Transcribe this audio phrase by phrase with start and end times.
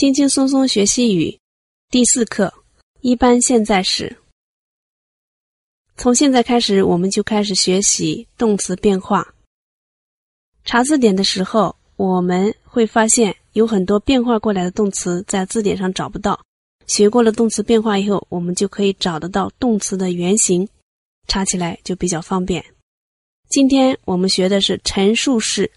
[0.00, 1.38] 轻轻松松学西语，
[1.90, 2.50] 第四课
[3.02, 4.16] 一般现在时。
[5.98, 9.34] 从现在开始，我们就开始学习动词变化。
[10.64, 16.40] 查字典的时候，我们会发现有很多变化过来的动词在字典上找不到。
[16.86, 20.66] 学过了动词变化以后，我们就可以找得到动词的原形，
[21.28, 22.64] 查起来就比较方便。
[23.50, 25.70] 今天我们学的是陈述式。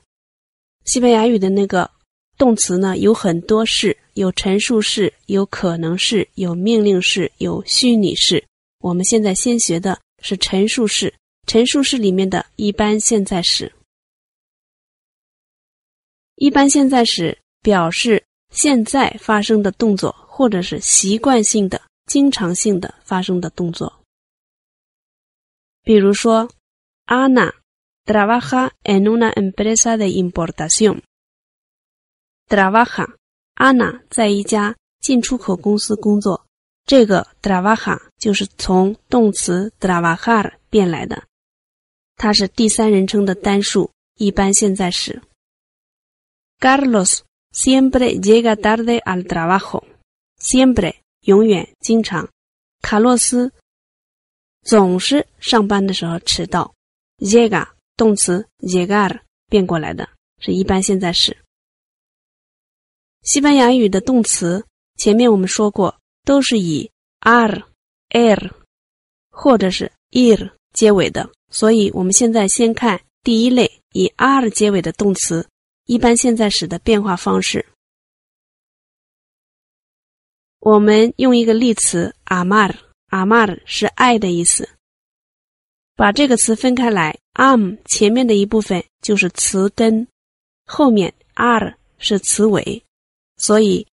[0.86, 1.92] 西班牙语的那个
[2.38, 8.44] 动词呢，有很多式，有陈述式，有可能式，有命令式，有虚拟式。
[8.80, 10.00] 我们现在先学的。
[10.25, 11.14] 是陈述式，
[11.48, 13.73] 陈述式里面的一般现在时。
[16.36, 23.92] 一般现在时表示现在发生的动作，或者是习惯性的、经常性的发生的动作。
[25.84, 26.50] 比如说
[27.08, 27.52] ，Ana
[28.06, 31.02] trabaja en una empresa de importación。
[32.47, 36.45] trabaja，Ana 在一家进出口公司工作。
[36.85, 41.23] 这个 trabaja 就是从动词 trabajar 变来的，
[42.17, 45.22] 它是第三人称的单数一般现在时。
[46.59, 47.22] Carlos
[47.53, 49.83] siempre llega tarde al trabajo.
[50.39, 52.30] Siempre 永远经常，
[52.81, 53.53] 卡洛斯
[54.63, 56.73] 总是上班的时候迟到。
[57.19, 61.42] Llega 动词 llegar 变过来的是一般现在时。
[63.23, 64.63] 西班牙语的动词
[64.97, 65.95] 前面我们说过。
[66.25, 67.66] 都是以 r、
[68.11, 68.52] er
[69.29, 75.45] 或者是 ir 结尾的，所以我们现在先看第一类以 r 结尾的动词
[75.85, 77.66] 一般现在时的变化方式。
[80.59, 84.69] 我们用一个例词 amar，amar 是爱的意思。
[85.95, 90.07] 把这个词分开来，am 前面的一部分就是词根，
[90.66, 92.81] 后面 r 是词尾，
[93.44, 93.86] 所以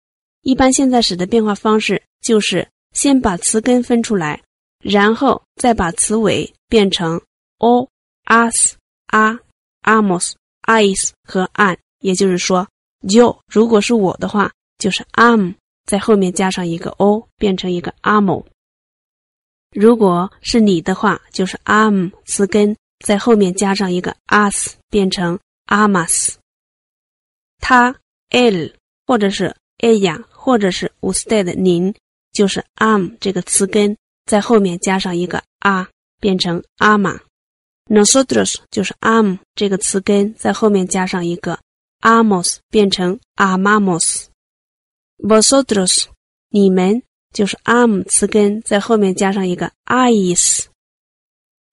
[0.43, 2.03] 一般现在时的变化方式。
[2.21, 4.43] 就是先把词根分出来，
[4.85, 7.19] 然后再把词尾变成
[7.57, 7.89] o、
[8.27, 8.75] as、
[9.07, 9.39] a、
[9.85, 10.35] amos、
[10.67, 11.79] is 和 an。
[12.01, 12.69] 也就是说，
[13.09, 15.53] 就如果是我的话，就是 am
[15.87, 18.45] 在后面加上一个 o，变成一个 amo；
[19.71, 25.39] 如果是你的话，就是 am 词根在后面加上一个 as，变成
[25.69, 26.35] amas。
[27.61, 27.97] 他
[28.29, 28.71] l
[29.11, 31.93] 或者是 ella 或者是 usted 您。
[32.33, 35.89] 就是 am 这个词根在后面加上一个 a，
[36.21, 37.19] 变成 ama。
[37.87, 41.59] nosotros 就是 am 这个词根在后面加上一个
[42.03, 44.27] amos，变成 amamos。
[45.19, 46.05] vosotros
[46.51, 47.03] 你们
[47.35, 50.69] 就是 am 词根在后面加上一个 is，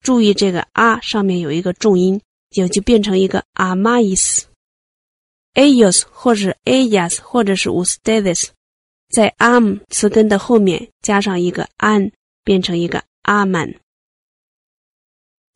[0.00, 4.47] 注意这个 a 上面有一个重音，也就变成一个 amais。
[5.58, 8.50] Ellos 或者 ellas 或者是 ustedes。
[9.10, 12.12] 在 am 词根的后面加上一个 an，
[12.44, 13.78] 变成一个 aman。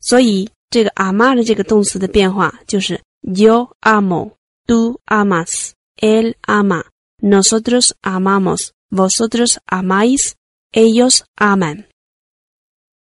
[0.01, 11.85] 所以这个 amar 的这个动词的变化就是 yo amo，tú amas，él ama，nosotros amamos，vosotros amáis，ellos aman。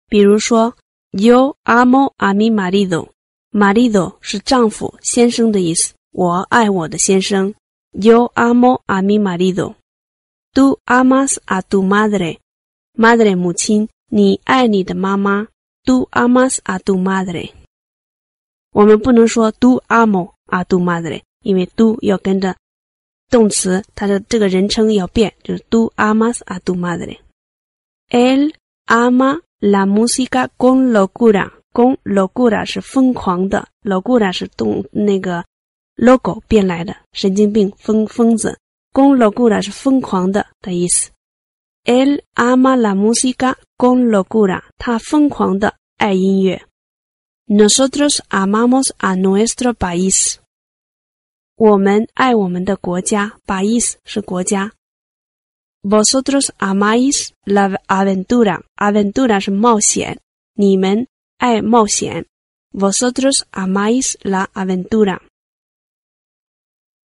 [0.09, 0.77] 比如说
[1.13, 7.55] ，yo amo a mi marido，marido 是丈夫、先生的意思，我爱我的先生。
[7.93, 9.75] yo amo a mi marido。
[10.55, 15.49] Do amas a tu madre，madre 母亲，你爱你的妈妈。
[15.85, 17.51] Do amas a tu madre，
[18.71, 22.55] 我们不能说 do amo a tu madre，因为 do 要跟着
[23.29, 27.19] 动词，它的这个人称要变，就是 do amas a tu madre。
[28.09, 28.55] El
[28.87, 35.45] ama la música con locura，con locura 是疯狂的，locura 是动那个
[35.96, 38.58] logo 变来的，神经病，疯疯子。
[38.92, 41.12] con locura 是疯狂的的意思。
[41.84, 46.66] El ama la música con locura，他疯狂的爱音乐。
[47.48, 50.38] Nosotros amamos a nuestro país，
[51.56, 53.34] 我们爱我们的国家。
[53.46, 54.72] país 是国家。
[55.82, 60.20] Vosotros amáis la aventura，aventura 是冒险，
[60.54, 61.08] 你们
[61.38, 62.26] 爱冒险。
[62.72, 65.20] Vosotros amáis la aventura。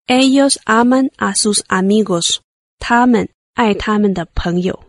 [0.07, 2.41] Ellos aman a sus amigos，
[2.79, 4.85] 他们爱他们的朋友。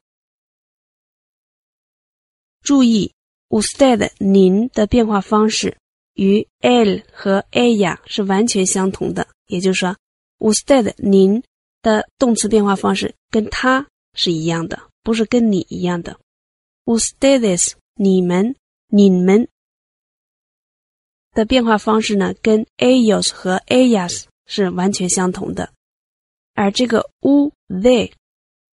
[2.62, 3.13] 注意
[3.50, 5.77] ，usted 您的变化方式
[6.13, 9.95] 与 el 和 ella 是完全相同的，也就是说
[10.39, 11.44] ，usted 您
[11.81, 16.19] 的动词变化方式跟他是一样的，不是跟你一样的。
[16.86, 18.56] ustedes 你们、
[18.88, 19.48] 你们
[21.33, 25.72] 的变化方式呢，跟 ellos 和 ellas 是完全相同的。
[26.54, 28.12] 而这个 u they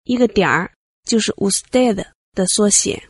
[0.03, 0.71] 一个点儿
[1.03, 3.09] 就是 usted 的缩写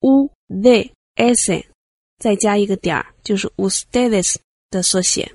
[0.00, 1.66] ，u they ese
[2.18, 4.36] 再加一个点儿就是 ustedes
[4.70, 5.34] 的缩写。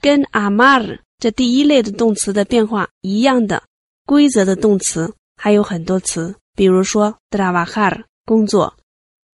[0.00, 3.62] 跟 amar 这第一类的动词的变化一样的
[4.04, 8.76] 规则的动词还有很多词，比如说 trabajar 工作，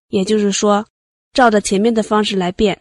[0.08, 0.86] 也就是说，
[1.32, 2.80] 照着前面的方式来变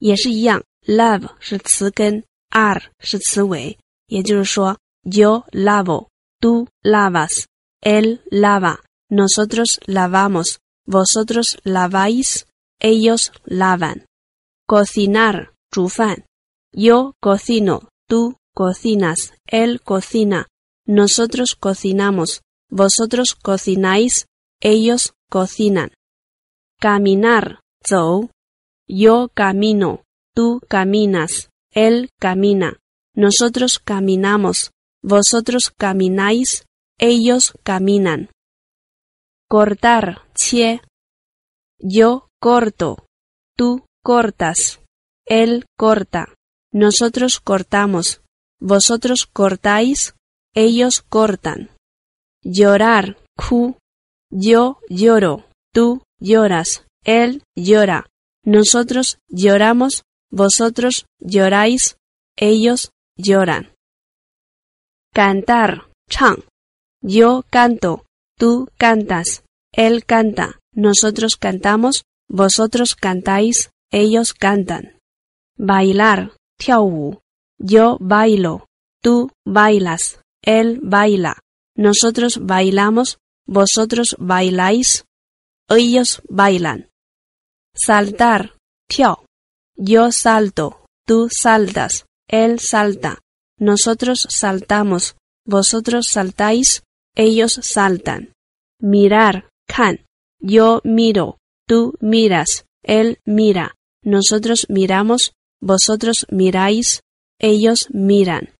[0.00, 0.62] 也是一样。
[0.84, 5.42] love 是词根，ar 是词尾，也就是说，yo
[9.09, 12.47] Nosotros lavamos, vosotros laváis,
[12.79, 14.05] ellos lavan.
[14.67, 16.25] Cocinar, 煮饭.
[16.73, 20.47] Yo cocino, tú cocinas, él cocina,
[20.85, 24.27] nosotros cocinamos, vosotros cocináis,
[24.61, 25.91] ellos cocinan.
[26.79, 28.29] Caminar, 走.
[28.87, 30.03] Yo camino,
[30.35, 32.79] tú caminas, él camina,
[33.15, 34.71] nosotros caminamos,
[35.01, 36.65] vosotros camináis,
[36.99, 38.29] ellos caminan.
[39.47, 40.81] Cortar, chie.
[41.79, 43.05] Yo corto,
[43.55, 44.79] tú cortas,
[45.25, 46.33] él corta,
[46.71, 48.21] nosotros cortamos,
[48.59, 50.15] vosotros cortáis,
[50.53, 51.69] ellos cortan.
[52.43, 53.77] Llorar, ku.
[54.31, 58.07] Yo lloro, tú lloras, él llora,
[58.43, 61.97] nosotros lloramos, vosotros lloráis,
[62.35, 63.73] ellos lloran.
[65.13, 66.43] Cantar, chang.
[67.01, 68.05] Yo canto,
[68.37, 74.99] tú cantas, él canta, nosotros cantamos, vosotros cantáis, ellos cantan.
[75.57, 77.21] Bailar, tiao
[77.57, 78.67] Yo bailo,
[79.01, 81.39] tú bailas, él baila,
[81.75, 85.05] nosotros bailamos, vosotros bailáis,
[85.69, 86.89] ellos bailan.
[87.73, 88.57] Saltar,
[88.87, 89.25] tiao.
[89.77, 93.19] Yo salto, tú saltas, él salta,
[93.59, 96.84] nosotros saltamos, vosotros saltáis,
[97.15, 98.33] ellos saltan.
[98.79, 100.05] Mirar, kan.
[100.39, 107.01] Yo miro, tú miras, él mira, nosotros miramos, vosotros miráis,
[107.39, 108.53] ellos miran.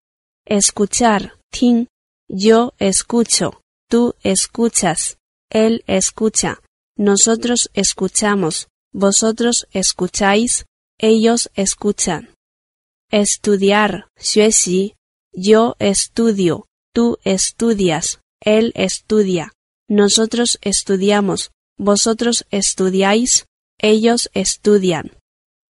[0.45, 1.87] Escuchar, tin.
[2.27, 5.19] Yo escucho, tú escuchas,
[5.51, 6.59] él escucha,
[6.97, 10.65] nosotros escuchamos, vosotros escucháis,
[10.97, 12.33] ellos escuchan.
[13.11, 14.95] Estudiar, 学习,
[15.33, 19.51] yo estudio, tú estudias, él estudia,
[19.89, 23.45] nosotros estudiamos, vosotros estudiáis,
[23.79, 25.11] ellos estudian.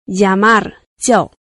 [0.07, 1.31] Llamar, yo,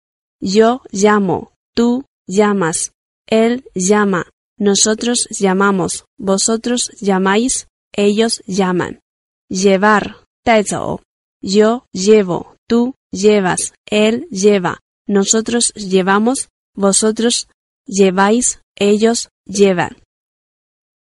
[0.40, 2.92] yo llamo, tú llamas,
[3.26, 9.00] él llama, nosotros llamamos, vosotros llamáis, ellos llaman.
[9.48, 11.00] Llevar, taizou,
[11.42, 17.48] yo llevo, tú llevas, él lleva, nosotros llevamos, vosotros
[17.86, 20.03] lleváis, ellos llevan.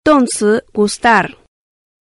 [0.04, 1.36] 动词 gustar，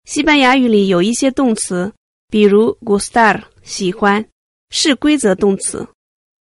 [0.04, 1.92] 西班牙语里有一些动词，
[2.28, 4.28] 比如 gustar 喜欢，
[4.70, 5.86] 是规则动词，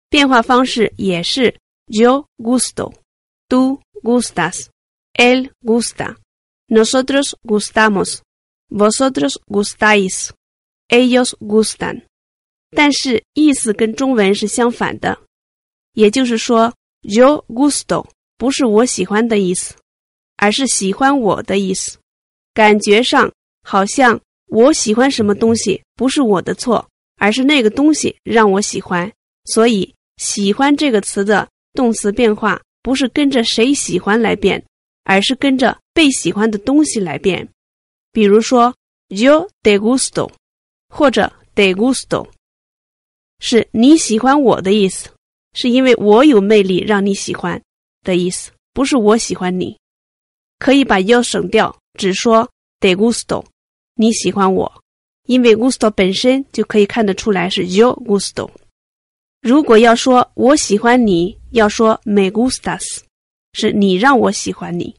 [0.09, 1.55] 变化方式也是
[1.89, 2.95] yo gusto,
[3.49, 4.69] tú gustas,
[5.15, 6.17] él gusta,
[6.69, 8.23] nosotros gustamos,
[8.71, 10.31] Vosotros gustáis,
[10.89, 12.03] ellos gustan，
[12.71, 15.21] 但是意思跟中文是相反的。
[15.93, 19.75] 也就是说，yo gusto 不是我喜欢的意思，
[20.37, 21.99] 而是喜欢我的意思。
[22.55, 26.87] 感觉上好像我喜欢什么东西不是我的错，
[27.17, 29.11] 而是那个东西让我喜欢。
[29.47, 34.63] 所以，喜欢这个词的动词变化不是跟着谁喜欢来变，
[35.05, 37.49] 而是跟着被喜欢的东西来变。
[38.13, 38.75] 比如说
[39.09, 40.31] you de gusto，
[40.89, 42.29] 或者 de gusto，
[43.41, 45.09] 是你喜欢我的意思，
[45.55, 47.61] 是因为我有魅力让你喜欢
[48.03, 49.79] 的意思，不是我喜欢你。
[50.63, 53.45] 可以把 you 省掉，只说 de gusto，
[53.97, 54.73] 你喜欢我。
[55.27, 58.49] 因为 gusto 本身就可以看得出来是 you gusto。
[59.41, 62.81] 如果要说我喜欢你，要说 me gustas，
[63.55, 64.95] 是你让我喜欢你。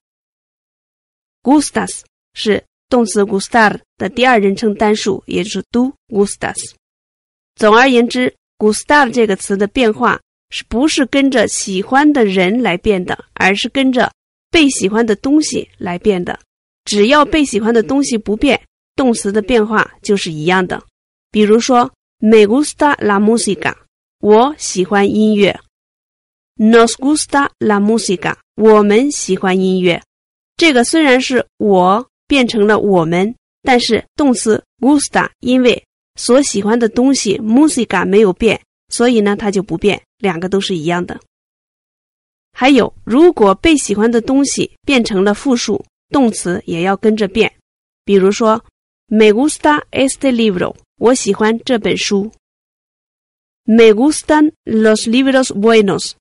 [1.41, 2.01] gustas
[2.33, 6.73] 是动词 gustar 的第二人称单数，也就是 do gustas。
[7.55, 14.11] 总而言之，gustar 这个词的变化是不是跟着喜欢的人来变的，而是跟着
[14.53, 16.39] 被喜欢的东西来变的。
[16.85, 18.61] 只要被喜欢的东西不变，
[18.95, 20.83] 动词的变化就是一样的。
[21.31, 23.73] 比如说，me gusta la música，
[24.19, 25.59] 我喜欢音乐
[26.57, 29.99] ；nos gusta la música，我们喜欢音乐。
[30.55, 33.33] 这个虽然是我变成了我们，
[33.63, 35.83] 但是动词 gusta 因为
[36.15, 41.19] 所喜欢的东西 música 没有变，所以呢它就不变，两个都是一样的。
[42.53, 45.83] 还有，如果被喜欢的东西变成了复数。
[46.09, 47.51] 动词也要跟着变，
[48.05, 48.63] 比如说
[49.07, 52.31] ，me gusta este libro，我喜欢这本书。
[53.63, 56.11] me gustan los libros buenos。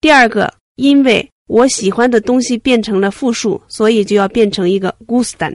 [0.00, 5.54] 第二个，因为我喜欢的东西变成了复数，所以就要变成一个 gustan，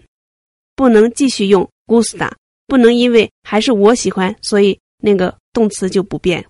[0.76, 2.32] 不能继续用 gusta，
[2.68, 6.46] 不能因为还是我喜欢，所以那个动词就不变。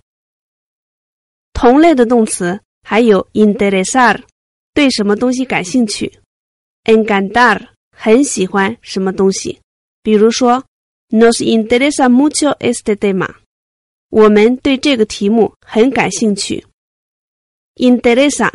[1.54, 4.22] 同类的动词还有 interesar，
[4.74, 6.20] 对什么东西感兴趣。
[6.84, 9.58] encantar 很喜欢什么东西，
[10.02, 10.62] 比如说
[11.08, 13.36] ，nos interesa mucho este tema，
[14.10, 16.66] 我们对这个题目很感兴趣。
[17.76, 18.52] interesa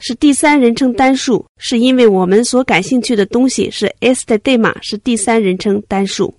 [0.00, 6.34] 是第三人称单数，是因为我们所感兴趣的东西是 este tema 是第三人称单数。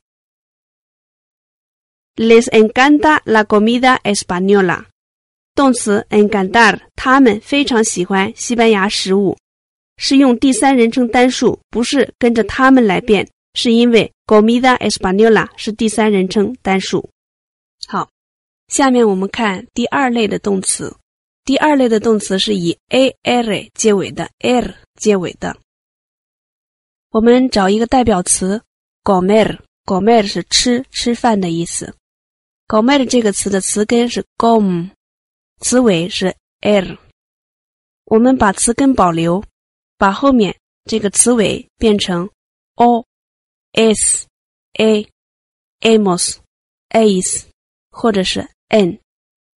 [2.16, 4.86] les encanta la comida española，
[5.58, 9.36] 动词 encantar，他们非常喜欢西班牙食物。
[9.98, 17.10] 是用第三人称单数，不是跟着他们来变，是因为 comida española 是第三人称单数。
[17.88, 18.08] 好，
[18.68, 20.96] 下面我们看第二类的动词。
[21.44, 25.58] 第二类的动词是以 ar 结尾的，ar 结尾的。
[27.10, 28.62] 我们找一个代表词
[29.04, 31.96] ，comer，comer 是吃、吃饭的意思。
[32.68, 34.90] comer 这个词的词根是 com，
[35.60, 36.98] 词尾是 r。
[38.06, 39.44] 我们把词根保留。
[39.98, 42.30] 把后面这个词尾变成
[42.76, 43.04] o
[43.74, 44.28] s
[44.74, 45.08] a
[45.82, 46.38] amos
[46.90, 47.44] as
[47.90, 49.00] 或者是 n，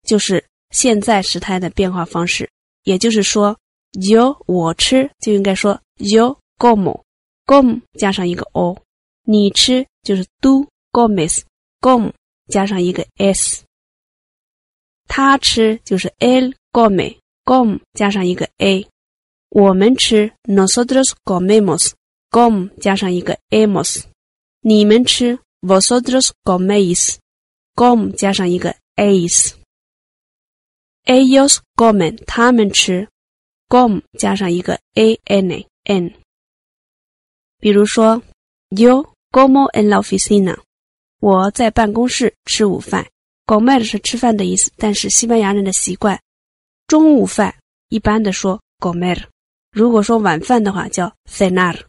[0.04, 2.50] 就是现在时态的变化方式。
[2.84, 3.58] 也就是说
[3.92, 7.04] ，yo 我吃就应该说 yo como
[7.46, 8.82] com 加上一个 o，
[9.24, 11.42] 你吃就是 do gomes
[11.82, 12.12] gom
[12.48, 13.64] 加上一个 s，
[15.10, 18.88] 他吃就是 el come com 加上一个 a。
[19.50, 24.04] 我们吃，nosotros comemos，com 加上一个 emos。
[24.62, 29.56] 你们吃，vosotros coméis，com 加上一个 as。
[31.06, 33.10] ellos comen，他们吃
[33.68, 36.14] ，com 加上一个 an n。
[37.60, 38.22] 比如说
[38.70, 40.60] ，yo como en la oficina，
[41.20, 43.10] 我在办公室吃午饭。
[43.50, 46.22] Comer 是吃饭的意思，但是西班牙人的习惯，
[46.86, 47.56] 中午饭
[47.88, 49.26] 一般的说 comer。
[49.72, 51.82] 如果说晚饭的话，叫 cenar。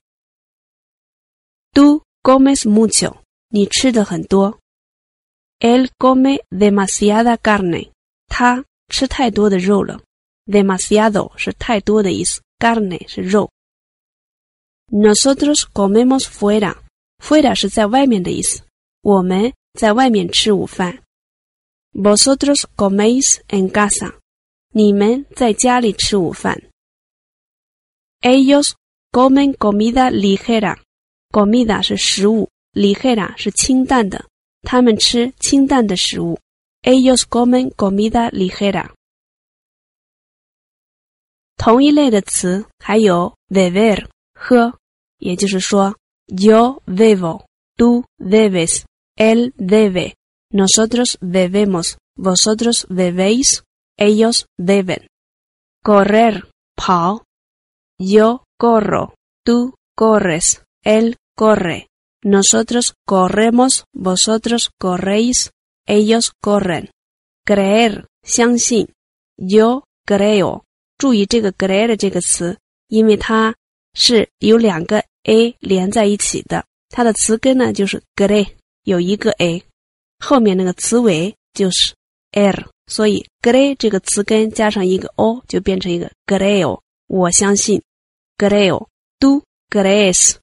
[1.75, 3.14] Tú comes mucho，
[3.50, 4.59] 你吃的很多。
[5.59, 7.90] Él come demasiada carne，
[8.29, 10.00] 他吃太多的肉了。
[10.47, 13.50] Demasiado 是太多的意思，carne 是肉。
[14.88, 18.62] Nosotros comemos fuera，fuera 是在外面的意思，
[19.02, 20.99] 我们在外面吃午饭。
[21.92, 24.14] Vosotros coméis en casa，
[24.73, 26.62] 你们在家里吃午饭。
[28.20, 28.75] Ellos
[29.11, 30.78] comen comida ligera.
[31.30, 34.25] Comida 是食物，ligera 是清淡的。
[34.62, 36.38] 他们吃清淡的食物。
[36.82, 38.90] Ellos comen comida ligera。
[41.56, 44.78] 同一类的词还有 beber 喝，
[45.18, 45.97] 也就是说
[46.28, 46.80] ，yo
[50.51, 56.43] bebo，tú bebes，él bebe，nosotros bebemos，vosotros bebéis，ellos beben。correr
[56.75, 57.24] 跑。
[57.98, 61.88] Yo corro, tú corres, él corre,
[62.22, 65.51] nosotros corremos, vosotros corréis,
[65.88, 66.91] ellos corren.
[67.45, 68.89] Creer, 相信，
[69.38, 70.63] yo creo。
[70.98, 72.57] 注意这个 creer 这个词，
[72.89, 73.55] 因为它
[73.93, 79.63] 是有两个 a 连在一起的，它的词根呢就是 cre，有一个 a，
[80.20, 81.94] 后面那个词尾就是
[82.32, 87.82] r，所以 gre 这个词根加上一个 o 就变成一个 greo 我相信。
[88.38, 88.88] Creo,
[89.20, 90.38] tú crees.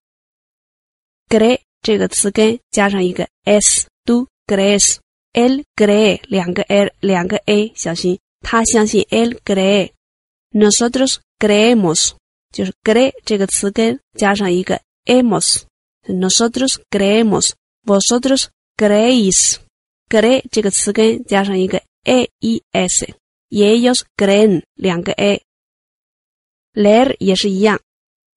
[1.29, 9.91] Cre 这个词根加上一个 s，do crees，el grey 两个 l 两个 a，小心，他相信 el grey
[10.51, 12.11] nosotros creemos
[12.53, 18.49] 就是 grey 这个词根加上一个 emos，nosotros creemos，vosotros
[20.09, 25.43] gre 这个词根加上一个 a e s，ellos creen 两个 a，leer
[27.19, 27.79] 也是一样，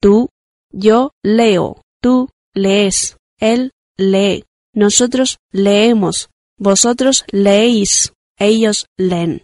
[0.01, 0.31] 读
[0.71, 3.15] yo leo，tú lees。
[3.43, 9.41] Él lee, nosotros leemos, vosotros leéis, ellos leen。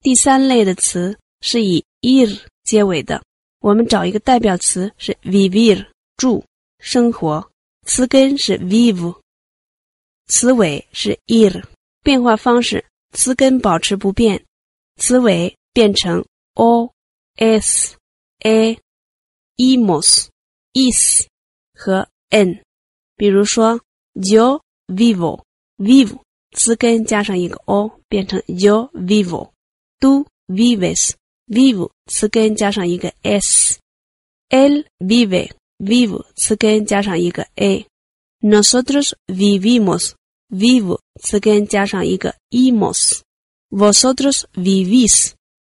[0.00, 3.22] 第三类的词是以 ir 结尾的，
[3.60, 5.86] 我们找一个代表词是 vivir
[6.16, 6.42] 住
[6.78, 7.50] 生活，
[7.84, 9.20] 词根是 vive，
[10.34, 11.62] 词尾是 ir，
[12.02, 14.42] 变化方式词根保持不变，
[14.96, 16.24] 词尾变成
[16.54, 16.90] o
[17.36, 17.98] s
[18.38, 18.78] a
[19.58, 20.28] imos
[20.72, 21.26] is。
[21.74, 22.62] 和 n，
[23.16, 23.78] 比如说
[24.14, 26.22] yo vivo，vivo
[26.56, 40.14] 词根加上一个 o 变成 yo vivo，tú vives，vive 词根加上一个 s，él vive，vive 词根加上一个 a；nosotros vivimos
[40.52, 45.32] vivo 词根加上一个 imos，vosotros vivís，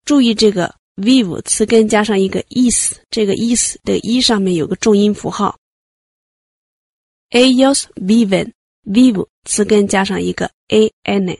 [0.03, 5.59] 注意这个 vive 词根加上一个 is，这个 is 的一上面有个重音符号。
[7.29, 8.51] Ellos viven,
[8.83, 11.37] vivo 词根加上一个 a n。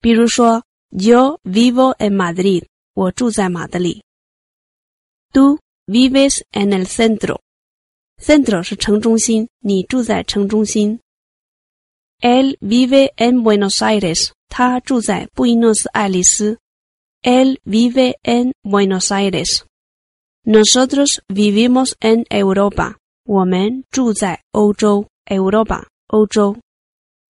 [0.00, 4.04] 比如说，Yo vivo en Madrid，我住在马德里。
[5.32, 11.00] Tú vives en el centro，centro 是城中心，你住在城中心。
[12.21, 16.57] Él vive en Buenos Aires，他住在布宜诺斯艾利斯。
[17.21, 22.95] Él vive en Buenos Aires。Nosotros vivimos en Europa。
[23.25, 26.57] 我们住在欧洲，Europa，欧洲。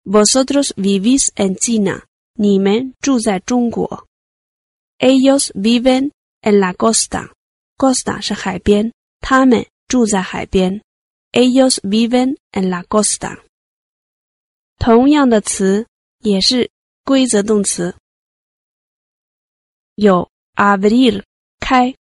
[0.04, 4.06] Vosotros vivís en China，你们住在中国。
[4.98, 10.80] Ellos viven en la costa，costa 是海边，他们住在海边。
[11.32, 13.38] Ellos viven en la costa。
[14.78, 15.86] 同样的词
[16.18, 16.70] 也是
[17.04, 17.96] 规则动词，
[19.94, 21.22] 有 abrir
[21.60, 21.94] 开，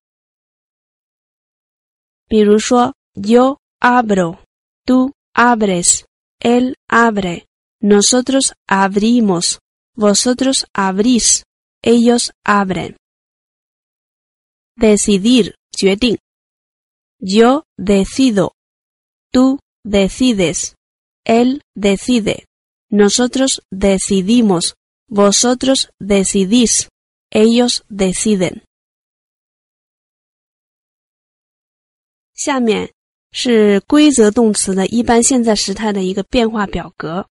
[2.28, 4.44] 比如说 yo。abro,
[4.86, 6.06] tú abres,
[6.42, 7.48] él abre,
[7.80, 9.60] nosotros abrimos,
[9.96, 11.46] vosotros abrís,
[11.82, 12.98] ellos abren.
[14.76, 16.18] Decidir, 决定.
[17.22, 18.52] Yo decido,
[19.32, 20.76] tú decides,
[21.24, 22.48] él decide,
[22.95, 24.75] Nosotros decidimos,
[25.09, 26.87] vosotros decidís,
[27.31, 28.63] ellos deciden.
[32.35, 32.93] 下面
[33.33, 37.27] 是规则动词的一般现在时态的一个变化表格。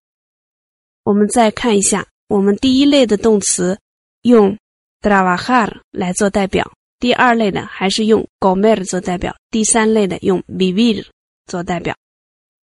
[1.04, 3.80] 我们再看一下，我们第一类的动词
[4.24, 4.58] 用
[5.02, 11.06] trabajar 来做代表，第二类的还是用 comer 做代表，第三类的用 vivir
[11.46, 11.96] 做代表。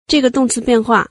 [0.07, 1.11] 这个动词变化，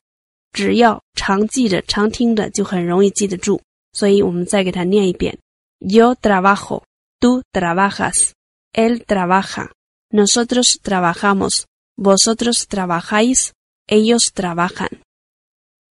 [0.55, 3.61] 只要常记着、常听着，就很容易记得住。
[3.93, 5.39] 所以我们再给它念一遍：
[5.81, 13.53] Yo trabajo，tú trabajas，él trabaja，nosotros trabajamos。Vosotros trabajáis,
[13.87, 14.89] ellos trabajan.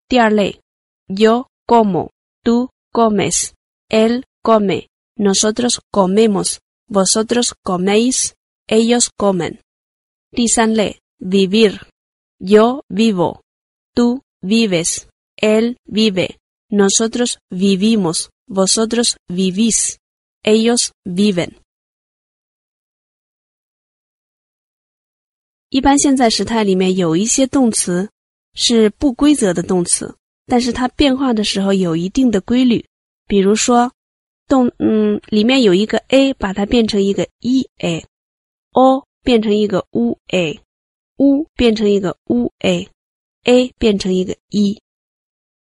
[0.06, 0.60] 第二类，
[1.08, 2.10] yo como,
[2.44, 3.54] tú comes,
[3.88, 8.34] él come, nosotros comemos, vosotros coméis,
[8.68, 9.60] ellos comen.
[10.32, 11.80] 第三类，vivir,
[12.38, 13.40] yo vivo,
[13.94, 16.37] tú vives, él vive,
[16.69, 19.97] nosotros vivimos, vosotros vivís,
[20.43, 21.53] ellos viven.
[25.69, 28.09] 一般现在时态里面有一些动词
[28.55, 30.15] 是不规则的动词，
[30.47, 32.83] 但是它变化的时候有一定的规律。
[33.27, 33.91] 比如说，
[34.47, 42.89] 动嗯里面有一个 a，把它变成一个 e a，o 变成一个 u a，u 变成一个 u a
[43.49, 44.79] a 变成一个 e。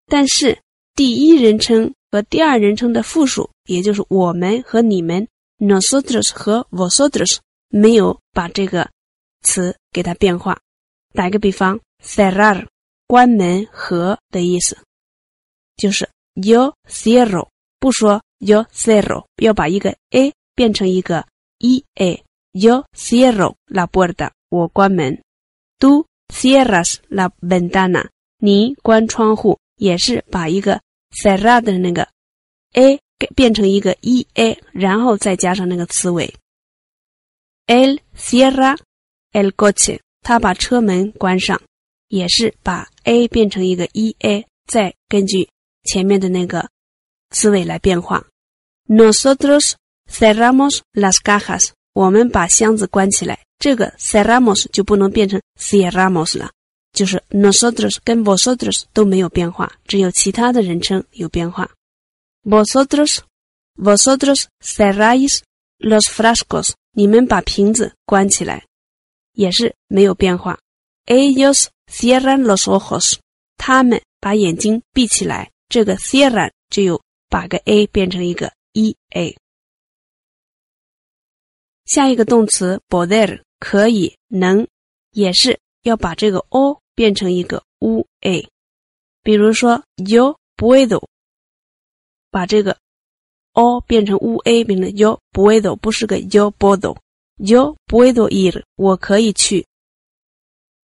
[0.07, 0.59] 但是
[0.95, 5.27] 第一人称和第二人称的复数，也就是我们和你们
[5.59, 7.37] ，nosotros 和 vosotros
[7.69, 8.89] 没有把这个。
[9.47, 10.59] 词给它变化，
[11.13, 12.65] 打一个比方，cerrar
[13.05, 14.75] 关门和的意思，
[15.77, 21.27] 就是 yo cierro，不说 yo cierro，要把一个 a 变成一个
[21.59, 25.21] e a，yo cierro la puerta，我关门
[25.77, 28.09] ，tú cierras la ventana，
[28.39, 32.07] 你关窗户，也是把一个 cerrar 的那个
[32.73, 32.99] a
[33.35, 36.33] 变成一个 e a，然后再加上那个词尾
[37.67, 38.77] ，el cierra。
[39.33, 41.61] el coche 他把车门关上，
[42.07, 45.49] 也是把 a 变成一个 e a，再根据
[45.83, 46.69] 前面的那个
[47.31, 48.25] 词尾来变化。
[48.87, 49.73] Nosotros
[50.09, 53.44] cerramos las cajas，我们把箱子关起来。
[53.57, 56.51] 这个 cerramos 就不能变成 cerramos 了，
[56.93, 61.69] 就是 nosotros 跟 vosotros 都没有变化，只有其他的人称有变化。
[62.43, 63.19] Vosotros
[63.75, 65.41] vosotros cerráis
[65.79, 68.65] los frascos，你们把瓶子关起来，
[69.33, 70.59] 也是没有变化。
[71.05, 73.15] Ellos cierran los ojos，
[73.57, 79.35] 他们把眼睛闭起来，这个 cierran 就有把个 a 变成一个 e a。
[81.85, 84.67] 下一个动词 poder 可以能，
[85.11, 88.47] 也是要把这个 o 变成一个 u a。
[89.23, 91.05] 比如说 yo puedo，
[92.31, 92.77] 把这个
[93.53, 96.97] o 变成 u a，变成 yo puedo，不是个 yo puedo。
[97.37, 99.67] yo puedo ir，我可以去。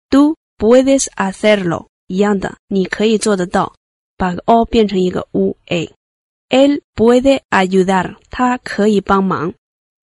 [0.08, 3.74] tú puedes hacerlo，一样的，你可以做得到。
[4.16, 5.92] 把 o 变成一个 u a。
[6.48, 9.54] él puede ayudar，他可以帮忙。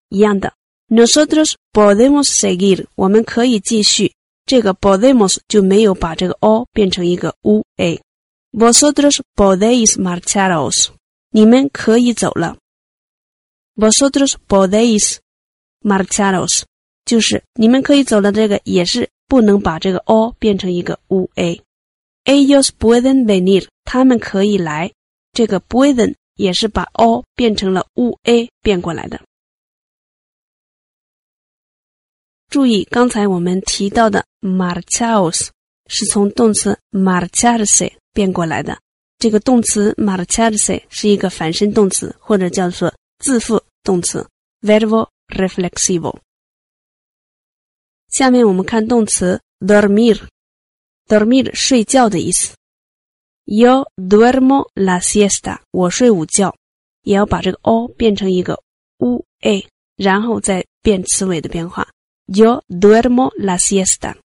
[0.08, 0.54] 一样的。
[0.90, 4.14] Nosotros podemos seguir，我们可以继续。
[4.46, 8.00] 这个 podemos 就没有把这个 o 变成一个 u a。
[8.52, 10.88] Vosotros podéis marcharos，
[11.30, 12.56] 你们可以走了。
[13.76, 15.18] Vosotros podéis
[15.82, 16.62] marcharos，
[17.04, 18.32] 就是你们可以走了。
[18.32, 21.60] 这个也是不能把这个 o 变成一个 u a。
[22.24, 24.90] Ellos pueden venir，他们可以来。
[25.34, 29.20] 这个 pueden 也是把 o 变成了 u a 变过来的。
[32.48, 35.48] 注意，刚才我们提到的 marchaos
[35.86, 38.78] 是从动词 marcharse 变过来的。
[39.18, 44.26] 这个动词 marcharse 是一个反身动词，或者叫做自负动词
[44.62, 46.16] verbo reflexivo。
[48.08, 52.54] 下面我们看动词 dormir，dormir 睡觉的意思。
[53.44, 56.54] Yo duermo la siesta，我睡午觉，
[57.02, 58.62] 也要把这个 o 变成一个
[58.98, 61.86] u a，然后再变词尾的变化。
[62.27, 64.17] Yo duermo la siesta.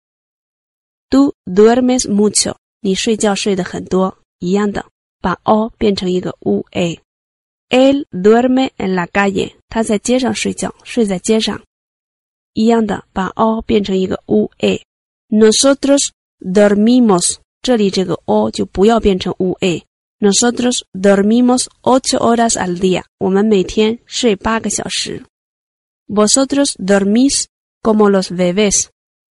[1.09, 2.57] Tú duermes mucho.
[2.81, 4.85] 你睡觉睡得很多，一样的，
[5.19, 9.55] 把 o 变成一个 u a。Él duerme en la calle.
[9.67, 11.61] 他在街上睡觉，睡在街上，
[12.53, 17.37] 一样的，把 o 变成一个 u a。Nosotros dormimos.
[17.61, 23.03] 这里这个 o 就不要变成 u a。Nosotros dormimos ocho horas al día.
[23.17, 25.23] 我们每天睡八个小时。
[26.07, 27.45] Vosotros dormís
[27.82, 28.86] como los bebés，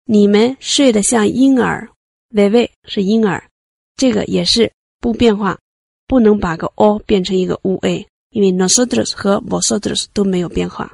[0.06, 1.90] 你们睡得像婴儿
[2.30, 3.50] ，bebé 是婴儿，
[3.96, 5.58] 这个也是不变化，
[6.06, 10.94] 不能把个 o 变成一个 u a，因为 nosotros 和 vosotros 都没有变化。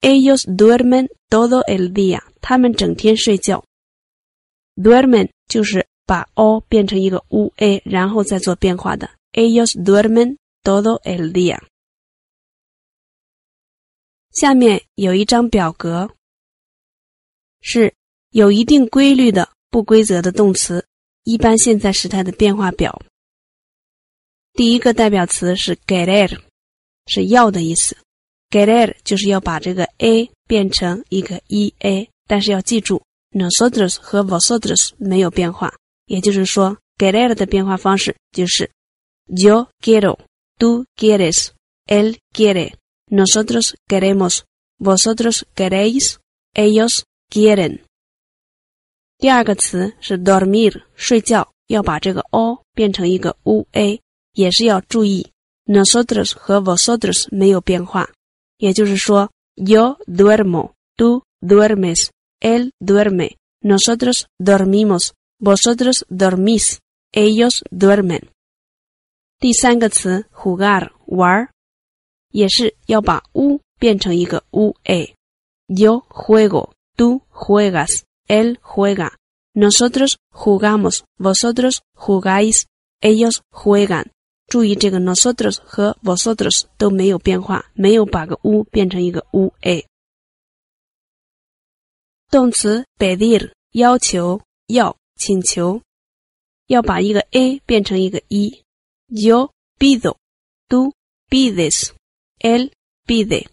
[0.00, 3.62] Ellos duermen todo el día，他们整天睡觉。
[4.74, 9.10] duermen 就是把 o 变成一个 u a，然后再做变化的。
[9.32, 11.60] Ellos duermen todo el día。
[14.32, 16.10] 下面有一张表格。
[17.68, 17.92] 是
[18.30, 20.86] 有一定规律的不规则的动词，
[21.24, 23.02] 一般现在时态的变化表。
[24.52, 26.38] 第一个代表词是 querer，
[27.08, 27.96] 是要的意思。
[28.50, 33.02] querer 就是要把这个 a 变成一个 e a，但是要记住
[33.32, 35.74] ，nosotros 和 vosotros 没有变化，
[36.06, 38.70] 也就是说，querer 的变化方式就是
[39.26, 47.02] yo quiero，tú quieres，él quiere，nosotros queremos，vosotros queréis，ellos。
[47.30, 47.80] quieren。
[49.18, 54.00] 第二个词是 dormir，睡觉，要把这个 o 变成一个 u a，
[54.32, 55.32] 也是要注意
[55.64, 58.10] nosotros 和 vosotros 没有变化，
[58.58, 68.22] 也就是说 yo duermo，tú duermes，él duerme，nosotros dormimos，vosotros dormís，ellos duermen。
[69.38, 71.48] 第三个词 jugar 玩，
[72.30, 76.75] 也是要把 u 变成一个 u a，yo juego。
[76.95, 79.17] Tú juegas, él juega,
[79.53, 82.67] nosotros jugamos, vosotros jugáis,
[83.01, 84.11] ellos juegan。
[84.47, 89.85] 注意这个 nosotros 和 vosotros 都没有变化，没有把个 u 变成一个 u a。
[92.29, 95.81] 动词 pedir 要求、要、请求，
[96.67, 100.17] 要把一个 a 变成一个 e。Yo pido,
[100.69, 100.93] tú
[101.29, 101.91] pides,
[102.39, 102.71] él
[103.05, 103.47] pide。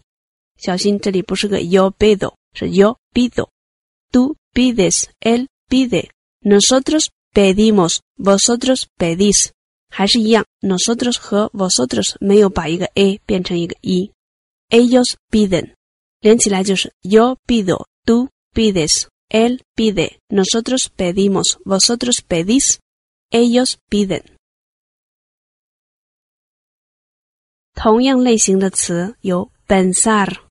[0.57, 3.49] 小心，这里不是个 yo pido，是 yo pido,
[4.11, 9.51] tú pides, él pide, nosotros pedimos, vosotros pedís，
[9.89, 15.73] 还是一样，nosotros 和 vosotros 没有把一个 a 变成一个 e，ellos piden，
[16.19, 22.79] 连起来就是 yo pido, tú pides, él pide, nosotros pedimos, vosotros pedís,
[23.31, 24.23] ellos piden。
[27.75, 30.42] 同样类型的词有 pensar，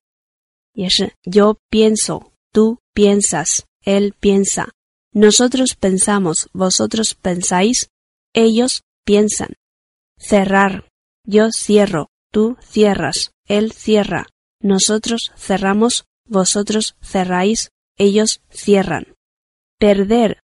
[0.73, 10.89] 也是 yo pienso，tú piensas，él piensa，nosotros pensamos，vosotros pensáis，ellos piensan。cerrar,
[11.25, 14.27] yo cierro, tú cierras, él cierra,
[14.61, 19.15] nosotros cerramos, vosotros cerráis, ellos cierran.
[19.79, 20.41] perder,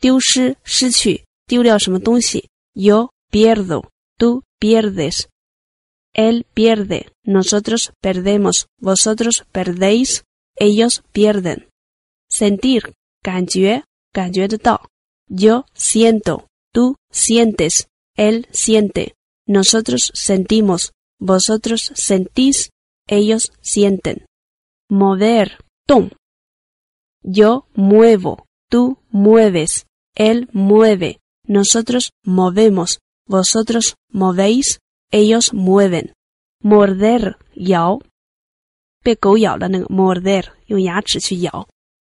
[0.00, 5.28] 丢失、失去、丢掉什么东西，yo pierdo, tú pierdes,
[6.14, 10.24] él pierde, nosotros perdemos, vosotros perdéis,
[10.56, 11.68] ellos pierden.
[12.28, 14.88] sentir, 感觉，感觉得到，
[15.28, 19.14] yo siento, tú sientes, él siente,
[19.46, 22.70] nosotros sentimos, vosotros sentís,
[23.06, 24.26] ellos sienten.
[24.88, 26.10] Mover, tom.
[27.22, 34.80] Yo muevo, tú mueves, él mueve, nosotros movemos, vosotros movéis,
[35.11, 36.13] ellos mueven.
[36.61, 38.01] Morder, yao.
[39.89, 40.51] morder,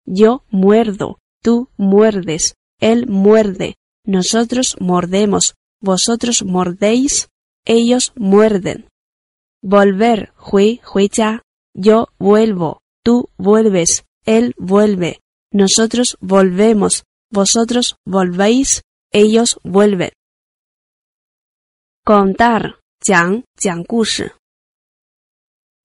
[0.06, 7.28] Yo muerdo, tú muerdes, él muerde, nosotros mordemos, vosotros mordéis,
[7.64, 8.88] ellos muerden.
[9.62, 10.80] Volver, hui,
[11.12, 11.42] ya.
[11.74, 15.20] Yo vuelvo, tú vuelves, él vuelve,
[15.52, 20.10] nosotros volvemos, vosotros volvéis, ellos vuelven.
[22.04, 22.80] Contar,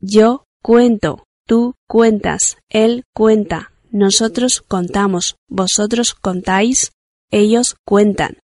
[0.00, 6.92] Yo cuento, tú cuentas, él cuenta, nosotros contamos, vosotros contáis,
[7.30, 8.38] ellos cuentan.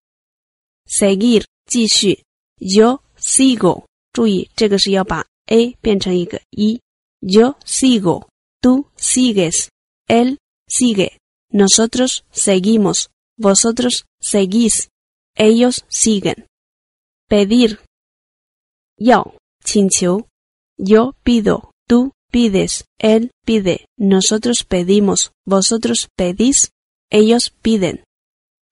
[0.87, 2.25] Seguir, 继续，
[2.59, 3.87] yo sigo。
[4.13, 6.81] 注意，这个是要把 a 变成一个一。
[7.21, 8.29] yo sigo,
[8.61, 9.71] tú sigues,
[10.09, 14.89] él sigue, nosotros seguimos, vosotros seguís,
[15.35, 16.47] ellos siguen.
[17.33, 17.81] pedir
[18.97, 20.27] 要请求，
[20.77, 26.71] yo pido, tú pides, él pide, nosotros pedimos, vosotros pedís,
[27.11, 28.05] ellos piden.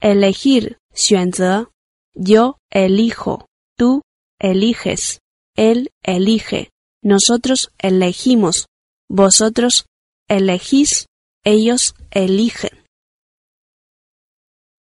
[0.01, 1.71] elegir 选择
[2.15, 4.03] yo elijo, tú
[4.39, 5.21] eliges,
[5.57, 6.71] él elige,
[7.03, 8.67] nosotros elegimos,
[9.09, 9.85] vosotros
[10.29, 11.07] elegís,
[11.45, 12.73] ellos eligen。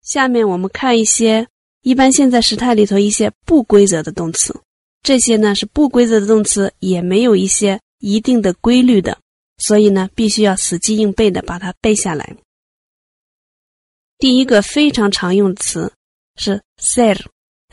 [0.02, 1.50] 下面我们看一些
[1.82, 4.62] 一般现在时态里头一些不规则的动词，
[5.03, 9.19] 这些呢是不规则的动词，也没有一些一定的规律的，
[9.59, 12.37] 所以呢必须要死记硬背的把它背下来。
[14.19, 15.93] 第一个非常常用的词
[16.37, 17.21] 是 ser。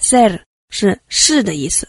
[0.01, 1.85] ser 是是的意思，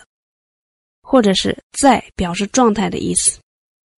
[1.01, 3.39] 或者是在表示状态的意思。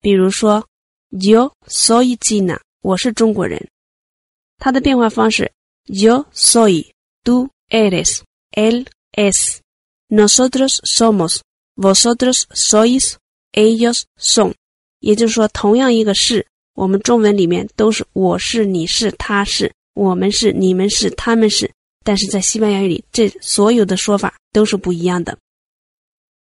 [0.01, 0.67] 比如说
[1.11, 3.69] ，yo soy china，我是中国人。
[4.57, 5.49] 它的变化方式
[5.85, 8.85] ，yo soy，tú eres，él
[10.11, 14.53] nosotros somos，vosotros sois，ellos son。
[14.99, 16.45] 也就是说，同样一个是，
[16.75, 21.71] 我们中文里面都是我是、你是、他是、我们是、你们是、他们是。
[22.03, 25.37] 但是在西班牙语里，这所有的说法都是不一样的。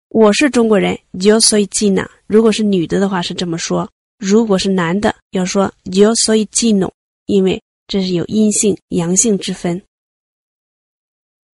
[0.10, 2.10] 我是中国人，yo soy china。
[2.26, 6.92] 如果是女的的话是这么说；如果是男的，要说 yo soy chino，
[7.28, 9.82] 因为这是有阴性、阳性之分。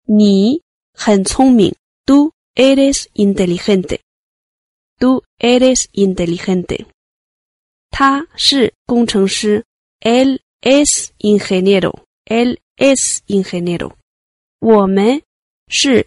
[0.04, 0.60] 你
[0.92, 1.74] 很聪明
[2.09, 6.85] ，tú eres inteligente，tú eres inteligente。
[7.89, 9.63] 他是工程师，
[10.01, 13.95] él es ingeniero，él。es ingeniero。
[14.59, 15.23] 我们
[15.69, 16.05] 是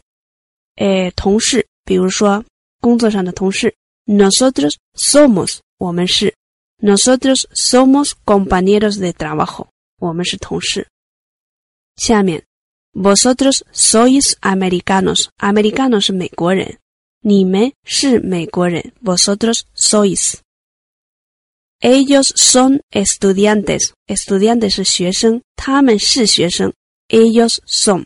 [0.77, 2.44] 呃同事，比如说
[2.83, 3.74] 工作上的同事。
[4.05, 6.35] Nosotros somos 我们是。
[6.83, 10.87] Nosotros somos compañeros de trabajo 我们是同事。
[11.96, 12.44] 下面
[12.93, 15.27] ，Vosotros sois americanos。
[15.38, 16.77] Americano 是美国人，
[17.21, 18.93] 你们是美国人。
[19.03, 20.36] Vosotros sois。
[21.82, 23.91] Ellos son estudiantes.
[24.08, 26.73] Estudiantes 是学生，他们是学生。
[27.10, 28.06] Ellos son。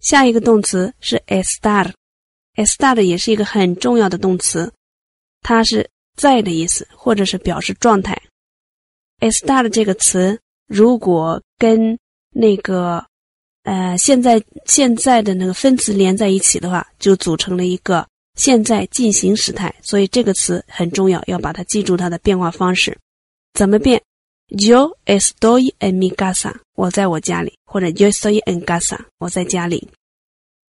[0.00, 1.94] 下一个动词是 estar。
[2.56, 4.72] estar 也是一个很重要的动词，
[5.40, 8.20] 它是在的意思，或者是表示状态。
[9.20, 11.98] estar 这个词如果跟
[12.30, 13.02] 那个
[13.62, 18.06] 呃现在现在的那个分词连在一起的话，就组成了一个。
[18.34, 22.98] 现在进行时态，所以这个词很重要，要把它记住它的变化方式。
[23.54, 24.02] 怎么变
[24.48, 29.88] ？Yo estoy en mi casa，我在我家里，或者 Yo estoy en casa，我在家里。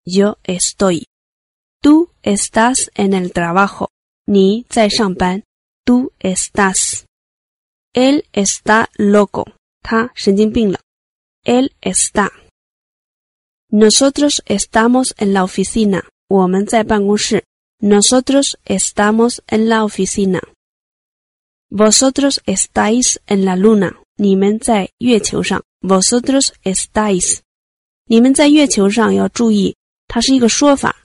[0.05, 3.89] Yo estoy，tú estás en el trabajo，
[4.27, 5.43] 你在上班。
[5.87, 7.05] Tú estás。
[7.95, 9.47] ，él está loco，
[9.89, 10.81] 他神经病了
[11.45, 12.29] ，él está。
[13.71, 17.45] Nosotros estamos en la oficina，我们在办公室
[17.79, 20.43] ，nosotros estamos en la oficina。
[21.71, 27.39] Vosotros estáis en la luna，你们在月球上，vosotros estáis。
[28.07, 29.77] 你们在月球上要注意，
[30.09, 30.97] 它是一个说法。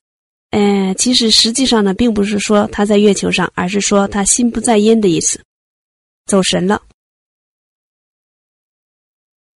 [0.50, 5.40] 呃，其实实际上呢，并不是说他在月球上，而是说他心不在焉的意思，
[6.26, 6.82] 走神了。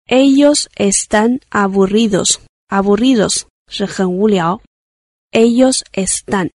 [0.07, 2.41] Ellos están aburridos.
[2.69, 4.61] Aburridos 是很无聊。
[5.31, 6.51] Ellos están。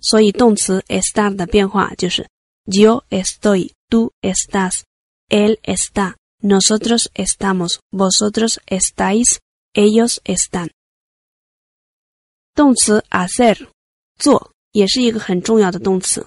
[0.00, 2.28] 所以动词 estar 的变化就是
[2.66, 4.84] yo estoy, tú estás,
[5.30, 9.40] él está, nosotros estamos, vosotros estáis,
[9.74, 10.70] ellos están。
[12.54, 13.68] 动词 hacer
[14.18, 16.26] 做也是一个很重要的动词。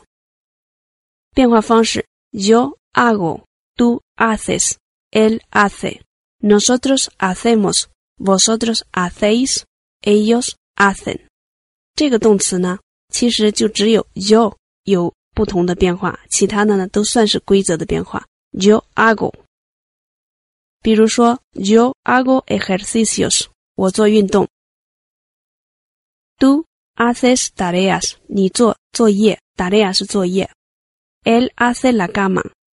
[1.34, 3.46] 变化方式 yo hago,
[3.76, 4.78] tú haces,
[5.12, 6.02] él hace,
[6.40, 9.64] nosotros hacemos, vosotros hacéis,
[10.02, 11.22] ellos hacen。
[11.96, 18.26] 这个动词呢，其实就只有 yo 有不同的变化，其他的呢都算是规则的变化。
[18.52, 19.34] yo hago，
[20.82, 24.48] 比如说 yo hago ejercicios，我做运动。
[26.40, 30.50] Tú haces tareas，你做作业，tarea 是作业。
[31.24, 32.08] Él hace la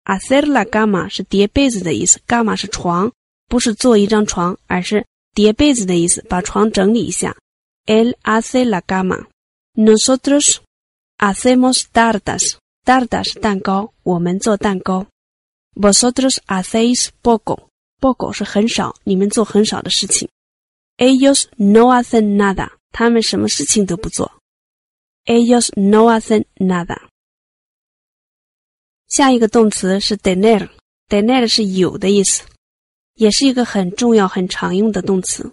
[0.07, 3.11] cama，hacer la cama 是叠被子的意思，cama 是床，
[3.47, 7.35] 不是做一张床，而是叠被子的意思，把床整理一下。
[7.85, 10.57] Él hace la cama，nosotros
[11.17, 15.05] hacemos tartas，tartas 是蛋糕，我们做蛋糕。
[15.75, 20.29] Vosotros hacéis poco，poco 是很少，你们做很少的事情。
[20.97, 22.69] Ellos no hacen nada。
[22.91, 24.31] 他们什么事情都不做。
[25.25, 26.99] Ellos no hacen nada。
[29.08, 32.44] 下一个动词是 tener，tener 是有的意思，
[33.14, 35.50] 也是一个很重要、很常用的动词。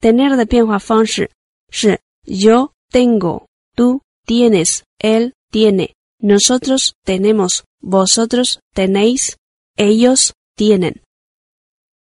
[0.00, 1.30] tener 的变化方式
[1.70, 10.96] 是 yo tengo，tú tienes，él tiene，nosotros tenemos，vosotros tenéis，ellos tienen。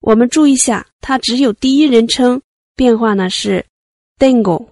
[0.00, 2.40] 我们注意一下，它只有第一人称，
[2.76, 3.66] 变化呢是
[4.18, 4.68] tengo。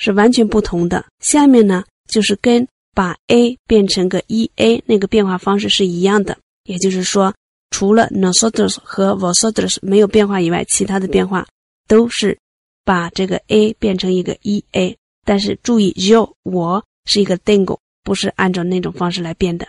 [0.00, 1.04] 是完全不同的。
[1.18, 6.36] 下面呢，就是跟把 a 变成个 e a 那个变化方式是一样的。
[6.64, 7.32] 也就是说，
[7.70, 11.46] 除了 nosotros 和 vosotros 没有变化以外，其他的变化
[11.86, 12.36] 都是
[12.84, 14.96] 把这个 a 变成一个 e a。
[15.24, 19.68] 但是注意，yo 我是一个 tengo，不是按照那种方式来变的。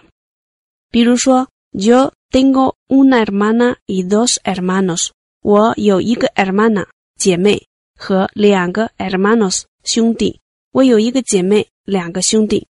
[0.89, 5.09] 比如说，yo tengo una hermana y dos hermanos。
[5.43, 9.65] 我有一个 hermana 姐妹和两个 hermanos。
[9.83, 10.39] 兄弟，
[10.71, 12.65] 我有一个姐妹，两个兄弟。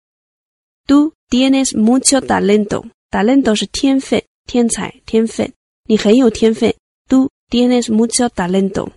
[0.88, 2.90] Tú tienes mucho talento.
[3.10, 5.52] Talento 是天分、天才、天分。
[5.84, 6.74] 你很有天分。
[7.06, 8.92] Tú tienes mucho talento.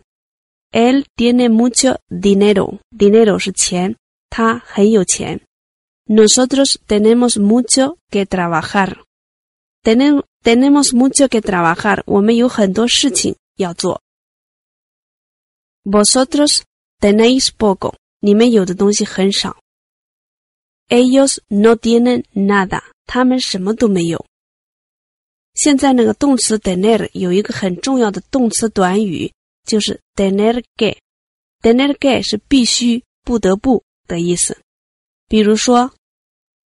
[0.71, 2.79] Él tiene mucho dinero.
[2.91, 3.97] Dinero 是钱，
[4.29, 5.41] 他很有钱。
[6.07, 9.03] Nosotros tenemos mucho que trabajar.
[9.83, 12.03] Tenemos tenemos mucho que trabajar.
[12.05, 14.01] 我们有很多事情要做。
[15.83, 16.61] Vosotros
[17.01, 17.95] tenéis poco.
[18.21, 19.57] 你们有的东西很少。
[20.91, 24.25] Ellos no tienen nada，他们什么都没有。
[25.53, 29.31] 现在那个动词 tener 有一个很重要的动词短语，
[29.65, 30.97] 就是 tener que。
[31.61, 34.57] tener que 是必须、不得不的意思。
[35.29, 35.93] 比如说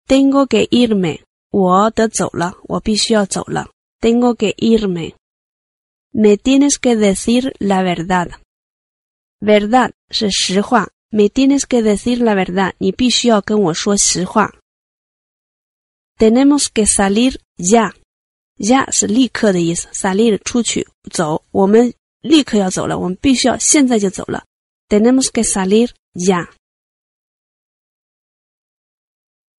[0.08, 3.68] ，tengo que irme，我得走了，我必须要走了。
[4.00, 5.14] tengo que irme。
[6.12, 8.32] Me tienes que decir la verdad。
[9.40, 10.88] verdad 是实话。
[11.10, 14.52] Me tienes que decir la verdad，你必须要跟我说实话。
[16.18, 24.44] Tenemos que salir ya，ya 是立刻的意思，salir 出去走，我们立刻要走了，我们必须要现在就走了。
[24.88, 26.50] Tenemos que salir ya。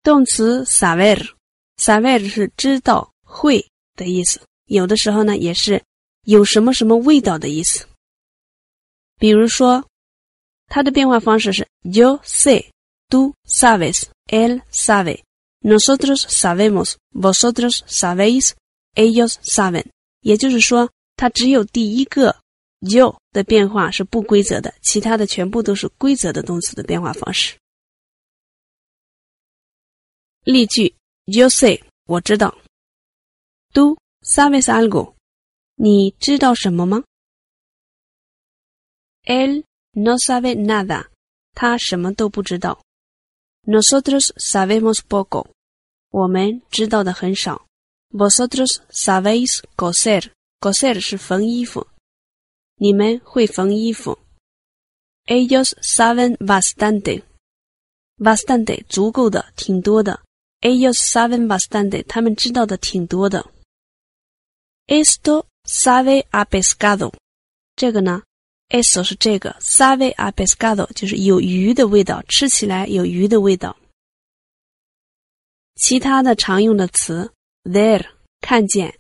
[0.04, 3.66] 动词 saber，saber 是知道会
[3.96, 5.82] 的意思，有的时候呢也是
[6.24, 7.88] 有什么什么味道的意思。
[9.18, 9.88] 比如说。
[10.68, 12.72] 它的变化方式是 yo sé,
[13.10, 15.24] tú sabes, él sabe,
[15.62, 18.54] nosotros sabemos, vosotros sabéis,
[18.96, 19.86] ellos saben。
[20.22, 22.36] 也就是说，它只有第一个
[22.82, 27.58] yo 的变化是不规则的，其他的全部都是规则的动词的变化方式。
[30.44, 30.94] 例句
[31.26, 32.58] ：yo sé，我知道
[33.74, 35.14] ；tú sabes algo，
[35.76, 37.04] 你知道什么吗
[39.24, 39.64] ？él
[39.97, 41.09] No sabe nada，
[41.55, 42.83] 他什么都不知道。
[43.65, 45.49] Nosotros sabemos poco，
[46.11, 47.67] 我们知道的很少。
[48.11, 50.31] Vosotros sabéis coser.
[50.61, 51.89] Coser 是缝衣服，
[52.77, 54.19] 你们会缝衣服。
[55.27, 57.25] Ellos saben bastante.
[58.17, 60.23] Bastante 足够的，挺多的。
[60.61, 63.51] Ellos saben bastante，他们知道的挺多的。
[64.87, 67.13] Esto sabe a pescado。
[67.75, 68.23] 这个呢
[68.69, 73.77] ，eso 是这个，sabe a pescado 就是有鱼的味道，吃起来有鱼的味道。
[75.75, 77.33] 其他的常用的词，
[77.65, 78.07] ver
[78.41, 78.99] 看见，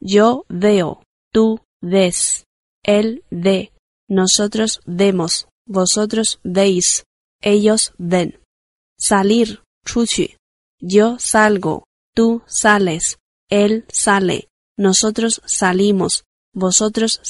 [0.00, 10.36] yo veo，tú ves，él ve，nosotros vemos，vosotros veis，ellos ven，salir 出去，
[10.80, 17.20] yo salgo，tú sales，él sale，nosotros salimos，vosotros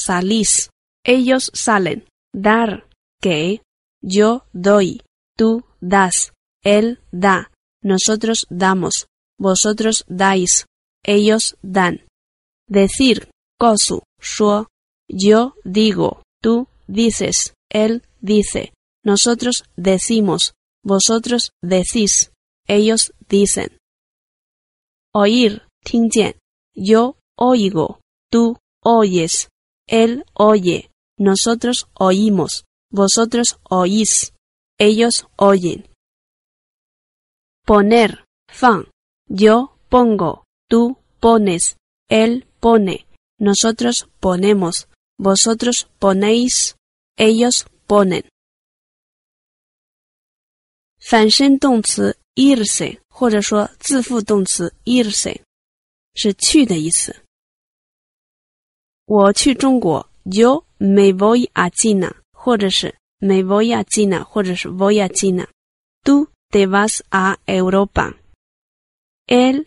[1.06, 2.88] Salís，ellos salen，dar
[3.22, 3.62] 给
[4.02, 7.50] ，yo doy，tú das，él da。
[7.82, 10.66] Nosotros damos, vosotros dais,
[11.04, 12.06] ellos dan.
[12.68, 13.30] Decir,
[13.60, 14.68] cosu, shuo,
[15.10, 18.74] yo digo, tú dices, él dice,
[19.04, 22.32] nosotros decimos, vosotros decís,
[22.68, 23.78] ellos dicen.
[25.14, 26.36] Oír, tingien,
[26.74, 28.00] yo oigo,
[28.32, 29.50] tú oyes,
[29.88, 30.90] él oye,
[31.23, 34.33] nosotros oímos, vosotros oís,
[34.79, 35.89] ellos oyen.
[37.65, 38.89] Poner, fan.
[39.29, 41.77] Yo pongo, tú pones,
[42.09, 43.07] él pone,
[43.39, 44.89] nosotros ponemos,
[45.19, 46.77] vosotros ponéis,
[47.17, 48.25] ellos ponen.
[51.01, 55.41] 反身动词 irse 或者说自负动词 irse
[56.15, 57.25] 是去的意思。
[59.07, 68.15] 我去中国，yo me voy a China，或者是 me voy a China，或者是 voy a China。tú te vas a Europa.
[69.27, 69.67] Él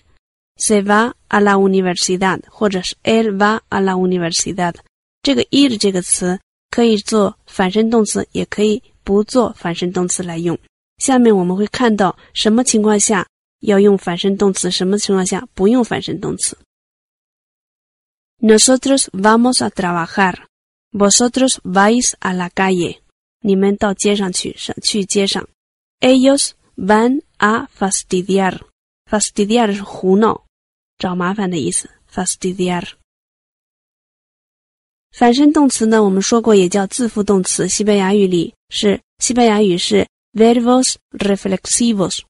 [0.58, 4.76] se va a la universidad，或者是 él va a la universidad。
[5.22, 6.40] 这个 ir 这个词
[6.72, 10.58] 可以做反身动词，也可以不做反身动词来用。
[10.98, 13.28] 下面我们会看到什么情况下
[13.60, 16.58] 要用反身动词，什么情况下不用反身动词。
[18.40, 20.46] Nosotros vamos a trabajar.
[20.97, 23.01] Vosotros vais a la calle.
[23.41, 25.47] 你们到街上去，上去街上。
[26.01, 30.47] Ellos van a fastidiar，fastidiar 是胡闹、
[30.97, 31.91] 找麻烦的意思。
[32.11, 32.93] fastidiar
[35.13, 37.69] 反身动词呢，我们说过也叫自负动词。
[37.69, 42.21] 西班牙语里是西班牙语是 verbos reflexivos，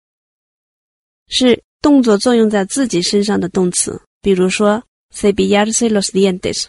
[1.28, 4.02] 是动作作用在自己身上的动词。
[4.20, 4.82] 比如说
[5.14, 6.66] cepillarse los dientes，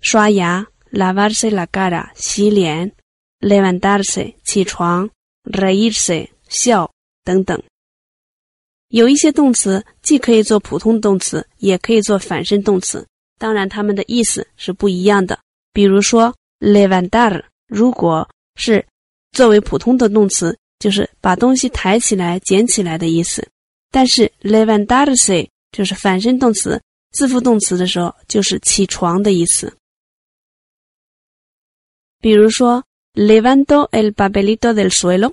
[0.00, 2.92] 刷牙；lavarse la cara，洗脸
[3.40, 5.10] ；levantarse，起床
[5.44, 6.90] ；reírse，笑。
[7.22, 7.62] 等等，
[8.88, 13.06] 有一些动词既可以做普通动词，也可以做反身动词。
[13.38, 15.38] 当然，它们的意思是不一样的。
[15.74, 18.26] 比如说，levantar，如果
[18.56, 18.84] 是
[19.32, 23.42] 作为普通的动词，就是把东西抬起来、捡起来的意思；
[23.90, 26.80] 但是 levantarse 就是反身动词、
[27.12, 29.72] 自负动词的时候，就是起床的意思。
[32.20, 35.32] 比如说，levanto el papelito del suelo。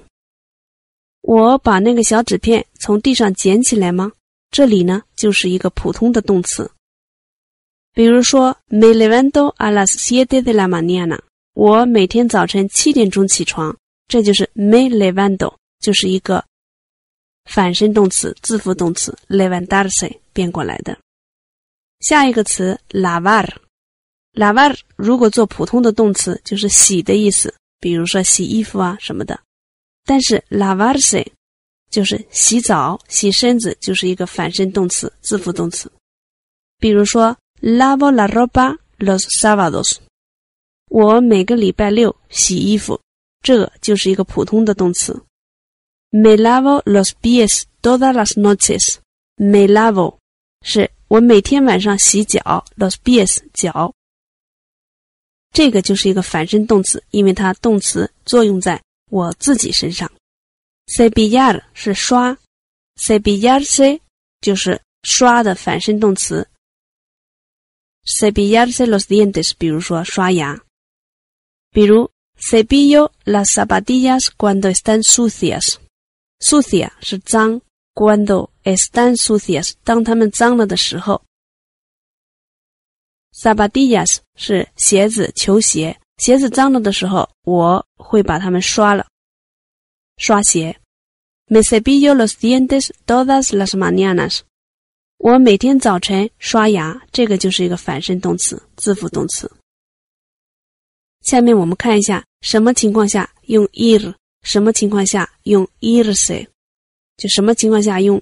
[1.21, 4.13] 我把那个小纸片从地上捡起来吗？
[4.49, 6.71] 这里呢就是一个普通的动词。
[7.93, 11.19] 比如说，me levanto a las siete de la mañana。
[11.53, 13.75] 我每天早晨七点钟起床，
[14.07, 16.45] 这就是 me levanto，就是一个
[17.43, 20.97] 反身动词、自负动词 levantarse 变过来的。
[21.99, 23.49] 下一个词 lavar
[24.37, 29.39] lavarse 如果做普通的动词，就是洗的意思，比如说洗衣服啊什么的。
[30.05, 31.25] 但是 lavarse
[31.89, 35.91] 就是洗澡、洗身子，就是一个反身动词、自复动词。
[36.79, 39.97] 比如说 lavó la ropa los sábados，
[40.89, 43.01] 我每个礼拜六洗衣服，
[43.41, 45.23] 这就是一个普通的动词。
[46.11, 50.17] Me lavó los pies todas las noches，me lavó
[50.61, 53.93] 是我每天晚上洗脚，los pies 脚。
[55.57, 58.79] 这个就是一个反身动词，因为它动词作用在。
[59.09, 60.07] 我自己身上
[60.85, 62.37] ，cepillar 是刷
[63.01, 63.99] ，cepillarse
[64.39, 66.47] 就是刷的反身动词。
[68.05, 70.61] cepillarse los dientes，比如说刷牙，
[71.71, 77.61] 比如 cepillo las zapatillas cuando están sucias，sucia 是脏
[77.95, 81.23] ，cuando están sucias 当它们脏了的时候
[83.37, 85.95] Sabatillas 是鞋子、球鞋。
[86.17, 89.05] 鞋子脏了的时候，我会把它们刷了。
[90.17, 90.75] 刷鞋。
[91.45, 94.39] Me cepillo los dientes todas las mañanas。
[95.19, 99.51] 我每天早晨刷牙，这个就是一个反身动词，自负动词。
[101.21, 106.47] 下面我们看一下什么情况下用 ir，什么情况下用 irse，
[107.17, 108.19] 就什么情况下用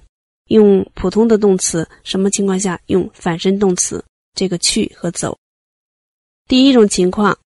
[0.48, 4.04] 用普通的动词，什么情况下用反身动词，
[4.36, 5.36] 这个去和走。
[6.46, 7.36] 第一种情况，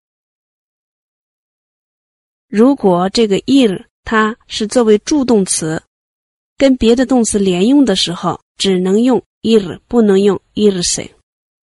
[2.47, 5.83] 如果这个 ir 它是作为助动词，
[6.59, 9.25] 跟别的动词连用的时候，只能用。
[9.43, 11.11] ir 不能用 irse，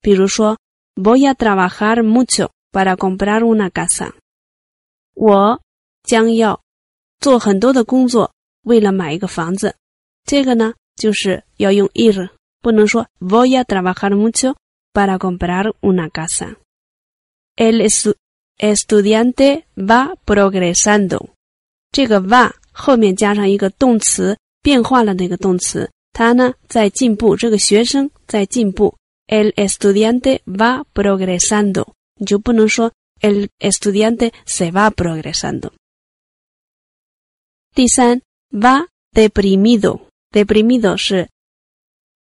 [0.01, 0.57] 比如说
[0.95, 4.14] voy a trabajar mucho para comprar una casa，
[5.12, 5.61] 我
[6.03, 6.59] 将要
[7.20, 9.77] 做很多的工作，为了买一个房子。
[10.24, 12.31] 这个呢，就是要用 ir，
[12.62, 14.57] 不能说 voy a trabajar mucho
[14.95, 17.82] para comprar una casa。el
[18.57, 21.30] estudiante va progresando，
[21.91, 25.89] 这个 va 后面加上一个动词，变化了那个动词。
[26.14, 28.95] 他呢在进步，这个学生在进步。
[29.28, 32.91] El estudiante va progresando，你就不能说
[33.22, 35.72] el estudiante se va progresando。
[37.74, 41.30] 第三，va deprimido，deprimido 是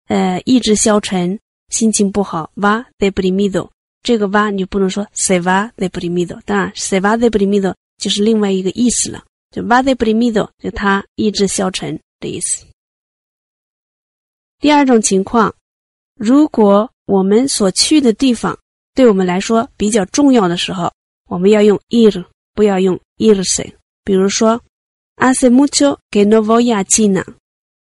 [0.08, 1.38] 呃意志消沉，
[1.71, 2.51] 心情不好。
[2.55, 3.69] va deprimido，
[4.03, 12.65] 这个 va 你就不能说 se va deprimido，当然 se va deprimido 就是另外一个意思了，就 va deprimido 就他意志消沉的意思。
[14.59, 15.53] 第二种情况，
[16.15, 18.57] 如果我们所去的地方
[18.93, 20.91] 对我们来说比较重要的时候，
[21.27, 23.73] 我们要用 ir，不要用 irse。
[24.03, 24.61] 比如说
[25.17, 27.25] ，hace mucho que no voy a China。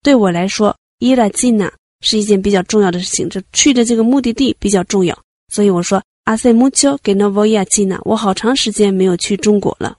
[0.02, 1.72] 对我来说，ir a China
[2.02, 5.18] 是一件比较重要的事情，就去的这个目的地比较重要，
[5.52, 8.00] 所以我说 hace mucho que no voy a China。
[8.04, 9.98] 我好长时间没有去中国了。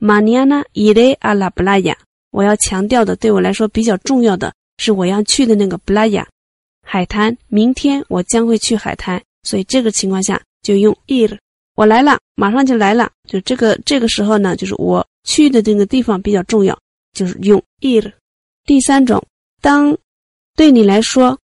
[0.00, 1.96] Mañana iré a la playa。
[2.30, 4.52] 我要强调的，对我来说比较重要的。
[4.76, 6.24] 是我要去的那个 playa
[6.82, 11.36] 海滩，明天我将会去海滩，所以这个情况下就用 ir。
[11.74, 16.78] 我来了，马上就来了，就这个这个时候呢，就是我去的这个地方比较重要，
[17.12, 18.12] 就是用 ir。
[18.64, 19.20] 第三种，
[19.60, 19.96] 当
[20.58, 21.38] 对你来说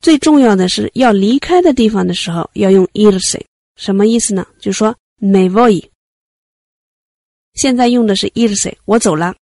[0.00, 3.40] 最重要的是要离开的地方的时候，要用 irse。
[3.76, 4.46] 什么意思呢？
[4.58, 5.82] 就说 me voy。
[7.54, 9.34] 现在用的是 irse，我走了，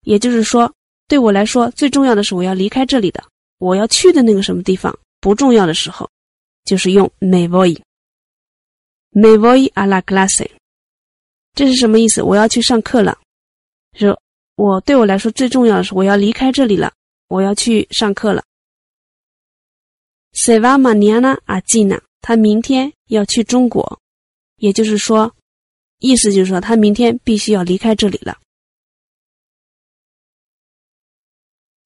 [0.00, 0.74] 也就是说。
[1.06, 3.22] 对我来说，最重要的是我要离开这里的，
[3.58, 6.10] 我要去的那个什么地方不重要的时候，
[6.64, 7.78] 就是用 me voy。
[9.10, 10.50] me voy a la clase。
[11.54, 12.22] 这是什么意思？
[12.22, 13.16] 我要去上课了。
[13.96, 14.20] 说，
[14.56, 16.92] 我对我来说最重要的是我要离开这里了，
[17.32, 18.44] 我要去上课了。
[20.32, 22.02] se va mañana a China。
[22.24, 24.00] 他明天要去中国，
[24.58, 25.34] 也就是说，
[25.98, 28.38] 意思就是说他明天必须要离开这里了。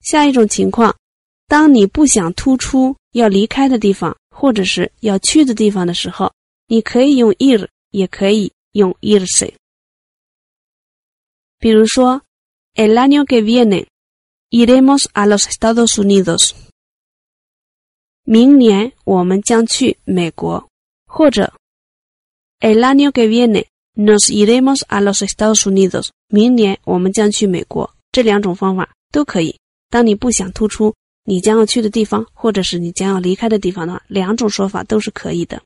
[0.02, 0.94] 下一种情况，
[1.46, 6.30] 当你不想突出要离开的地方，或者是要去的地方的时候，
[6.66, 9.54] 你可以用 ir，也可以用 irse。
[11.58, 12.20] 比如说
[12.74, 13.86] ，el año que viene
[14.50, 16.52] iremos a los Estados Unidos。
[18.24, 20.68] 明年我们将去美国，
[21.06, 21.52] 或者
[22.60, 26.10] el año que viene nos iremos a los Estados Unidos。
[26.28, 29.58] 明年我们将去美国，这两种方法都可以。
[29.88, 30.94] 当你不想突出
[31.24, 35.62] 你将要去的地方，或者是你将要离开的地方的话，两种说法都是可以的。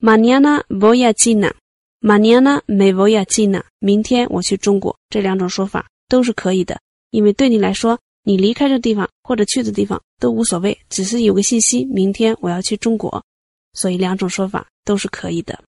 [0.00, 3.64] Mañana voy a China，Mañana me voy a China。
[3.80, 6.80] 明天我去中国，这两种说法都是可以的，
[7.14, 13.24] 因为对你来说，你离开这地方或者去的地方都无所谓，只是有个信息，明天我要去中国，
[13.72, 15.62] 所以两种说法都是可以的。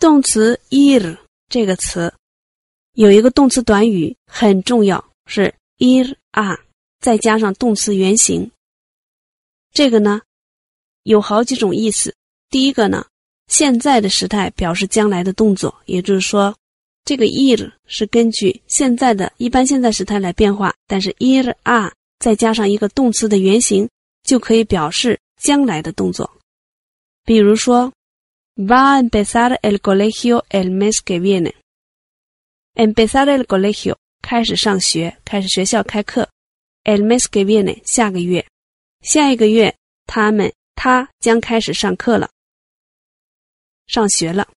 [0.00, 1.16] 动词 ir
[1.48, 2.12] 这个词。
[2.94, 6.58] 有一个动词短语很重要，是 ir 啊
[6.98, 8.50] 再加上动词原形。
[9.72, 10.20] 这个呢
[11.04, 12.12] 有好几种意思。
[12.48, 13.06] 第一个呢，
[13.46, 16.56] 现在的时态表示将来的动作，也就是说，
[17.04, 23.88] 这个 ir 是根据现在的一般现在时态来变化，但是 ir a 再加上一个动词的原形，
[24.22, 26.30] 就可以表示将来的动作。
[27.24, 27.92] 比如说
[28.56, 31.52] ，va a empezar el colegio el mes que viene。
[32.74, 36.28] Empezar el colegio，开始上学，开始学校开课。
[36.84, 38.46] El mes que viene，下个月，
[39.02, 39.74] 下一个月，
[40.06, 42.30] 他们他将开始上课了，
[43.86, 44.48] 上学了。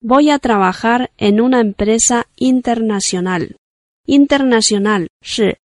[0.00, 5.58] Voy a trabajar en una empresa internacional。Internacional 是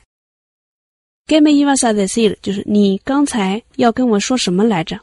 [1.26, 2.38] ¿Qué me ibas a decir？
[2.40, 5.00] 就是你刚才要跟我说什么来着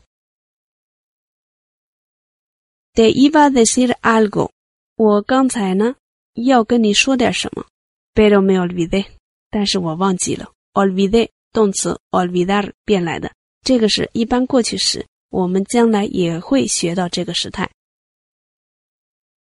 [2.94, 4.52] ？Te iba a decir algo。
[4.96, 5.96] 我刚才呢
[6.34, 7.66] 要跟你说点什么
[8.14, 9.06] ？Pero me olvidé。
[9.50, 10.54] 但是我忘记了。
[10.72, 11.30] olvidé。
[11.54, 13.32] 动词 olvidar 变来的，
[13.64, 17.72] 这个是一般过去时，我们将来也会学到这个时态。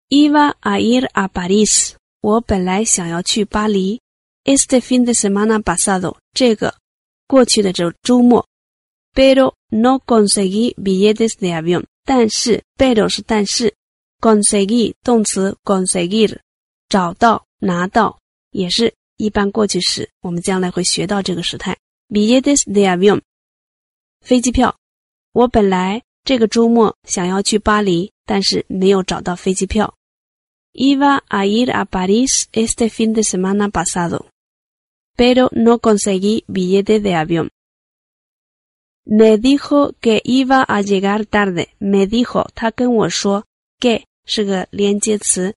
[0.07, 4.01] Iba a ir a París，我本来想要去巴黎。
[4.45, 6.73] Este fin de semana pasado，这个
[7.27, 8.47] 过去的这周末。
[9.13, 13.75] Pero no conseguí billetes de avión，但是 pero 是但是
[14.19, 16.39] ，conseguí 动词 conseguir
[16.87, 18.17] 找到拿到，
[18.51, 21.77] 也是一般过去时，我们将来会学到这个时态。
[22.07, 23.21] Billetes de avión，
[24.21, 24.75] 飞机票。
[25.33, 29.93] 我本来这个周末想要去巴黎，但是没有找到飞机票。
[30.72, 34.26] Iba a ir a París este fin de semana pasado,
[35.16, 37.50] pero no conseguí billete de avión.
[39.06, 41.68] Me dijo que iba a llegar tarde.
[41.78, 43.44] Me dijo，他跟我说，
[43.78, 45.54] que 是个连接词，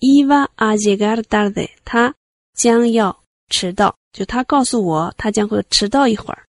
[0.00, 2.14] iba a llegar tarde，他
[2.54, 3.96] 将要迟到。
[4.12, 6.46] 就他告诉我，他将会迟到一会儿。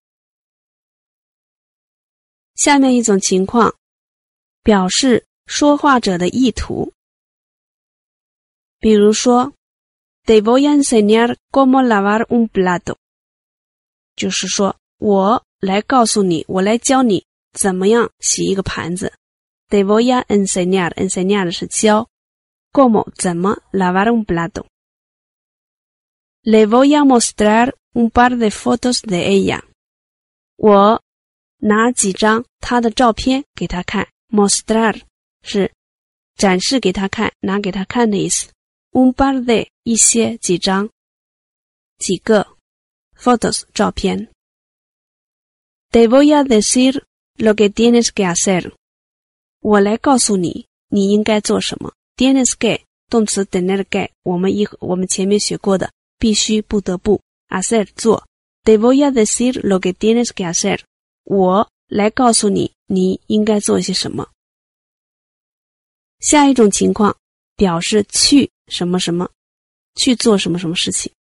[2.56, 3.76] 下面一种情况，
[4.64, 6.92] 表示说话者的意图。
[8.83, 9.55] 比如说
[10.27, 12.97] ，Te voy a enseñar cómo lavar un plato，
[14.17, 19.13] 就是说我来告诉你，我来教你怎么样洗一个盘子。
[19.69, 22.09] Te voy a enseñar，enseñar 是教
[22.73, 24.67] ，cómo 怎么 lavar un plato。
[26.43, 29.63] Le voy a mostrar un par de fotos de ella。
[30.57, 31.01] 我
[31.59, 34.09] 拿几张她的照片给她看。
[34.29, 35.01] Mostrar
[35.43, 35.71] 是
[36.35, 38.51] 展示给他看，拿给他看的意思。
[38.93, 40.91] Un par de 一些几张，
[41.99, 42.57] 几个
[43.17, 44.31] photos 照片。
[45.91, 47.03] Te voy a decir
[47.37, 48.73] lo que tienes que hacer。
[49.61, 51.93] 我来告诉你你应该做什么。
[52.17, 55.93] Tienes que 动词 tener que 我们一我们前面学过的。
[56.19, 58.29] 必须不得不 hacer 做
[58.63, 60.79] ，te voy a decir lo que tienes que hacer，
[61.25, 64.31] 我来告诉你你应该做些什么。
[66.21, 67.17] 下一种情况
[67.57, 69.31] 表示去什么什么，
[69.95, 71.13] 去做什么什么事情。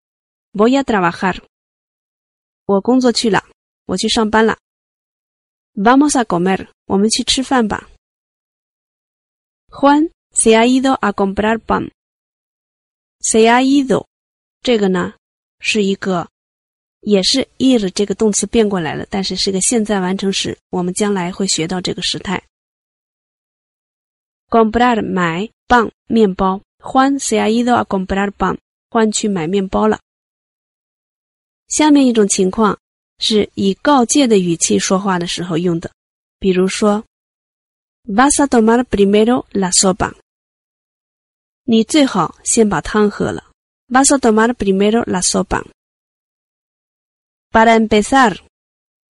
[0.53, 1.41] voy a trabajar，
[2.65, 3.43] 我工作去了，
[3.85, 4.57] 我去上班了。
[5.73, 7.89] vamos a comer，我们去吃饭吧。
[9.69, 14.05] Juan se ha ido a comprar pan，se ha ido。
[14.61, 15.15] 这个呢，
[15.59, 16.29] 是一个，
[16.99, 20.57] 也是 ir 这个动词变过来了，但是是个现在完成时。
[20.69, 22.43] 我们将来会学到这个时态。
[24.49, 28.57] comprar 买 pan 面包，Juan se ha ido a comprar pan，
[28.89, 29.99] 欢去买面包了。
[31.67, 32.77] 下面一种情况
[33.19, 35.91] 是以告诫的语气说话的时候用的，
[36.39, 37.05] 比如说
[38.05, 40.13] ，vas a tomar primero la sopa，
[41.63, 43.51] 你最好先把汤喝了。
[43.87, 45.65] Vas a tomar primero la sopa.
[47.51, 48.41] Para empezar,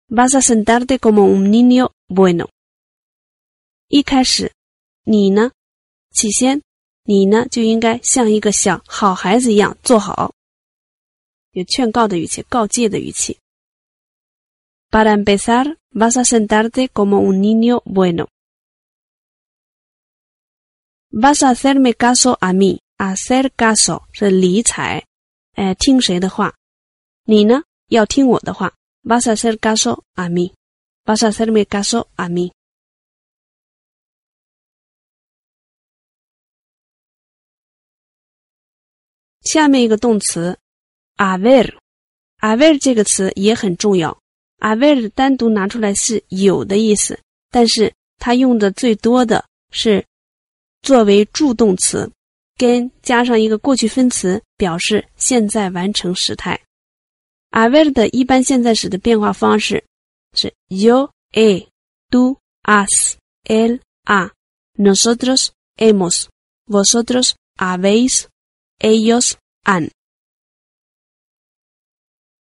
[0.06, 2.48] vas a sentarte como un niño bueno.
[3.88, 4.52] 一开始，
[5.02, 5.50] 你呢
[6.12, 6.62] 起先，
[7.10, 10.34] 你呢就应该像一个小好孩子一样坐好，
[11.52, 13.38] 有劝告的语气、告诫的语气。
[14.90, 18.28] Para empezar, vas a sentarte como un niño bueno.
[21.10, 22.80] Vas a hacerme caso a mí.
[22.98, 25.02] Hacer caso 是理睬，
[25.54, 26.52] 哎，听谁的话？
[27.24, 28.74] 你呢要听我的话。
[29.02, 30.52] Vas a hacer caso a mí.
[31.06, 32.52] Vas a hacerme caso a mí.
[39.48, 40.58] 下面一个动词
[41.16, 44.18] ，haber，haber 这个词也很重要。
[44.58, 47.18] haber 单独拿出来是有的意思，
[47.50, 49.42] 但是它用的最多的
[49.72, 50.04] 是
[50.82, 52.10] 作为助动词，
[52.58, 56.60] 跟加上一个过去分词，表示现在完成时态。
[57.50, 59.82] haber 的一般现在时的变化方式
[60.34, 61.66] 是 yo he
[62.10, 64.30] tú has él ha
[64.76, 66.26] nosotros hemos
[66.66, 68.26] vosotros habéis
[68.78, 69.90] ellos han。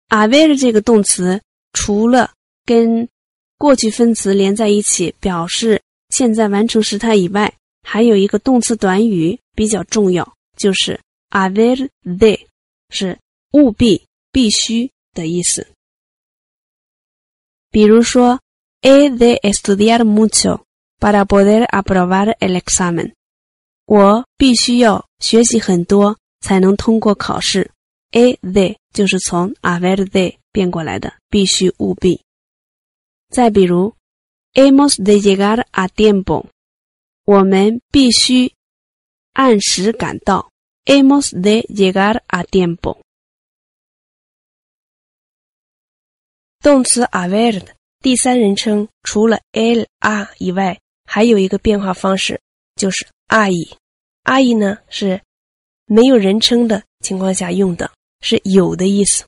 [0.09, 1.41] haber 这个动词
[1.73, 2.33] 除了
[2.65, 3.07] 跟
[3.57, 12.45] 过去分词连在一起表示现在完成时态以外，还有一个动词短语比较重要，就是 haber de，
[12.89, 13.17] 是
[13.53, 15.67] 务必、必须的意思。
[17.71, 18.39] 比如说
[18.81, 20.63] ，he de estudiar mucho
[20.99, 23.13] para poder aprobar el examen。
[23.85, 26.17] 我必须要学习很多。
[26.43, 27.71] 才能通过考试。
[28.11, 32.21] A de 就是从 haber de 变过来的，必须务必。
[33.29, 33.95] 再比如
[34.53, 36.45] ，hemos de llegar a tiempo，
[37.25, 38.53] 我们必须
[39.31, 40.51] 按时赶到。
[40.85, 42.99] hemos de llegar a tiempo。
[46.61, 47.65] 动词 haber
[47.99, 52.39] 第三人称除了 el a 以外，还有一个变化方式，
[52.75, 53.75] 就是 hay。
[54.23, 55.19] a y 呢是。
[55.86, 59.24] 没有人称的情况下用的是有的意思，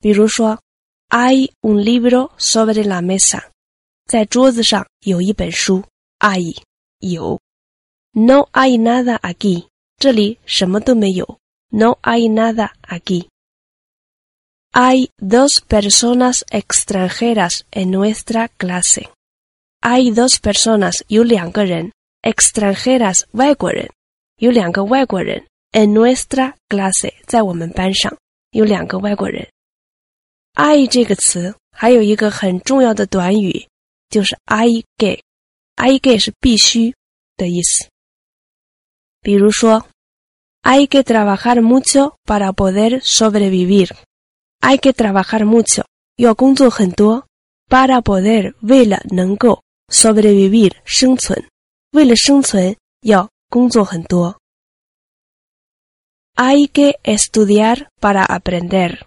[0.00, 0.60] 比如说，
[1.08, 3.42] hay un libro sobre la mesa，
[4.06, 5.82] 在桌子上有一本书，
[6.18, 6.54] hay
[6.98, 7.40] 有，
[8.12, 11.38] no hay nada aquí，这里什么都没有，
[11.70, 21.92] no hay nada aquí，hay dos personas extranjeras en nuestra clase，hay dos personas 有两个人，
[22.22, 23.90] extranjeras 外国人，
[24.36, 25.46] 有两个外国人。
[25.71, 28.17] En nuestra clase，在我们班上
[28.51, 29.47] 有两个外国人。
[30.53, 33.67] I 这个词还有一个很重要的短语，
[34.09, 35.19] 就是 I get。
[35.75, 36.95] I get 是必须
[37.35, 37.87] 的意思。
[39.21, 39.85] 比如说
[40.63, 43.91] ，Hay que trabajar mucho para poder sobrevivir。
[44.61, 47.27] Hay que trabajar mucho，要工作很多
[47.69, 51.45] ，para poder 为了能够 sobrevivir 生存，
[51.91, 54.35] 为了生存要工作很多。
[56.36, 59.02] Hay que estudiar para aprender。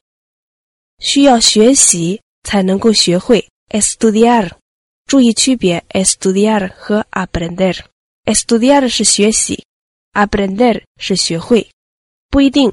[1.00, 3.50] 需要学习才能够学会。
[3.70, 4.58] Estudiar，
[5.06, 9.66] 注意区别，estudiar 和 aprender。Estudiar 是学习，
[10.14, 11.70] aprender 是学会。
[12.30, 12.72] 不一定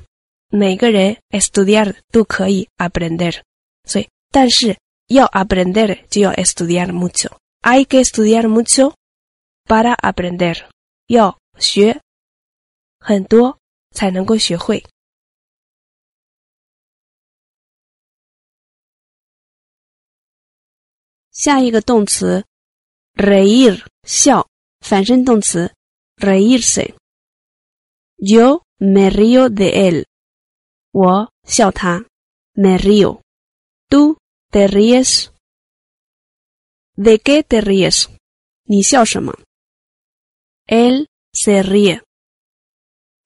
[0.49, 3.41] 每个人 estudiar 都可以 aprender。
[3.85, 4.77] 所以，但是
[5.09, 8.95] 要 aprender 就要 estudiar mucho。Hay que estudiar mucho
[9.67, 10.65] para aprender。
[11.07, 12.01] 要学
[13.01, 13.59] 很多。
[13.98, 14.86] 才能够学会。
[21.32, 22.46] 下一个动词
[23.16, 24.48] ，reír 笑，
[24.82, 25.74] 反身动词
[26.18, 26.96] ，reírse。
[28.18, 30.06] Yo me río de él，
[30.92, 32.06] 我笑他
[32.54, 33.22] ，me río。
[33.90, 34.20] Tú
[34.52, 38.08] te ríes，¿de qué te ríes？
[38.64, 39.34] 你笑什么
[40.68, 42.07] ？Él se ríe。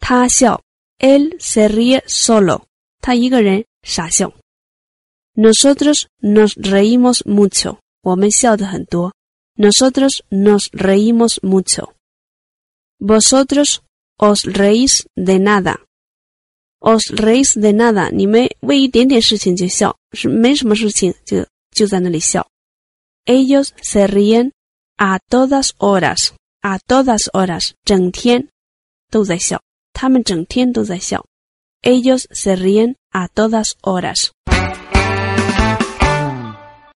[0.01, 0.61] 他笑，
[0.99, 2.65] él se ríe solo，
[3.01, 4.33] 他一个人傻笑。
[5.35, 9.13] Nosotros nos reímos mucho，我们笑的很多。
[9.57, 13.81] Nosotros nos reímos mucho。Vosotros
[14.17, 22.47] os reís de nada。Os reís de nada，你们为一点点事情就笑，是没什么事情就就在那里笑。
[23.25, 24.53] Ellos se ríen
[24.97, 28.49] a todas horas，a todas horas，整天
[29.11, 29.61] 都在笑。
[29.93, 31.25] 他们整天都在笑。
[31.83, 34.31] Ellos se ríen a todas horas。